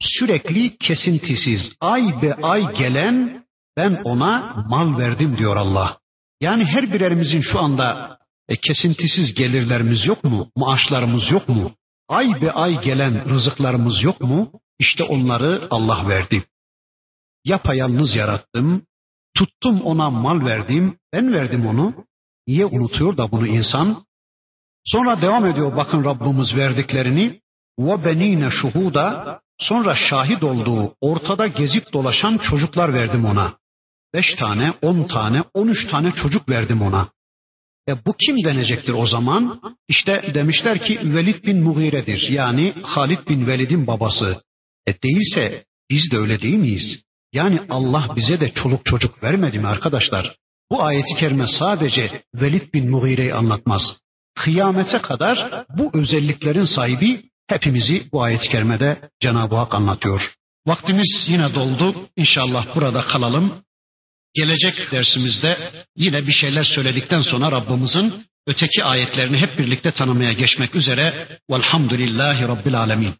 [0.00, 3.44] sürekli kesintisiz, ay be ay gelen
[3.76, 5.98] ben ona mal verdim diyor Allah.
[6.40, 10.50] Yani her birerimizin şu anda e, kesintisiz gelirlerimiz yok mu?
[10.56, 11.72] Maaşlarımız yok mu?
[12.08, 14.52] Ay be ay gelen rızıklarımız yok mu?
[14.78, 16.44] İşte onları Allah verdi.
[17.44, 18.82] Yapayalnız yarattım,
[19.36, 21.94] tuttum ona mal verdim, ben verdim onu.
[22.46, 24.04] Niye unutuyor da bunu insan?
[24.84, 27.40] Sonra devam ediyor bakın Rabbimiz verdiklerini.
[27.78, 33.54] Ve benine şuhuda sonra şahit olduğu ortada gezip dolaşan çocuklar verdim ona.
[34.14, 37.08] Beş tane, on tane, on üç tane çocuk verdim ona.
[37.88, 39.60] E bu kim denecektir o zaman?
[39.88, 42.28] İşte demişler ki Velid bin Mughire'dir.
[42.30, 44.42] Yani Halid bin Velid'in babası.
[44.86, 47.04] E değilse biz de öyle değil miyiz?
[47.32, 50.36] Yani Allah bize de çoluk çocuk vermedi mi arkadaşlar?
[50.70, 53.82] Bu ayeti kerime sadece Velid bin Mughire'yi anlatmaz.
[54.34, 60.34] Kıyamete kadar bu özelliklerin sahibi hepimizi bu ayet-i kerimede Cenab-ı Hak anlatıyor.
[60.66, 62.08] Vaktimiz yine doldu.
[62.16, 63.54] İnşallah burada kalalım.
[64.34, 65.58] Gelecek dersimizde
[65.96, 71.28] yine bir şeyler söyledikten sonra Rabbimizin öteki ayetlerini hep birlikte tanımaya geçmek üzere.
[71.50, 73.14] Velhamdülillahi Rabbil Alemin.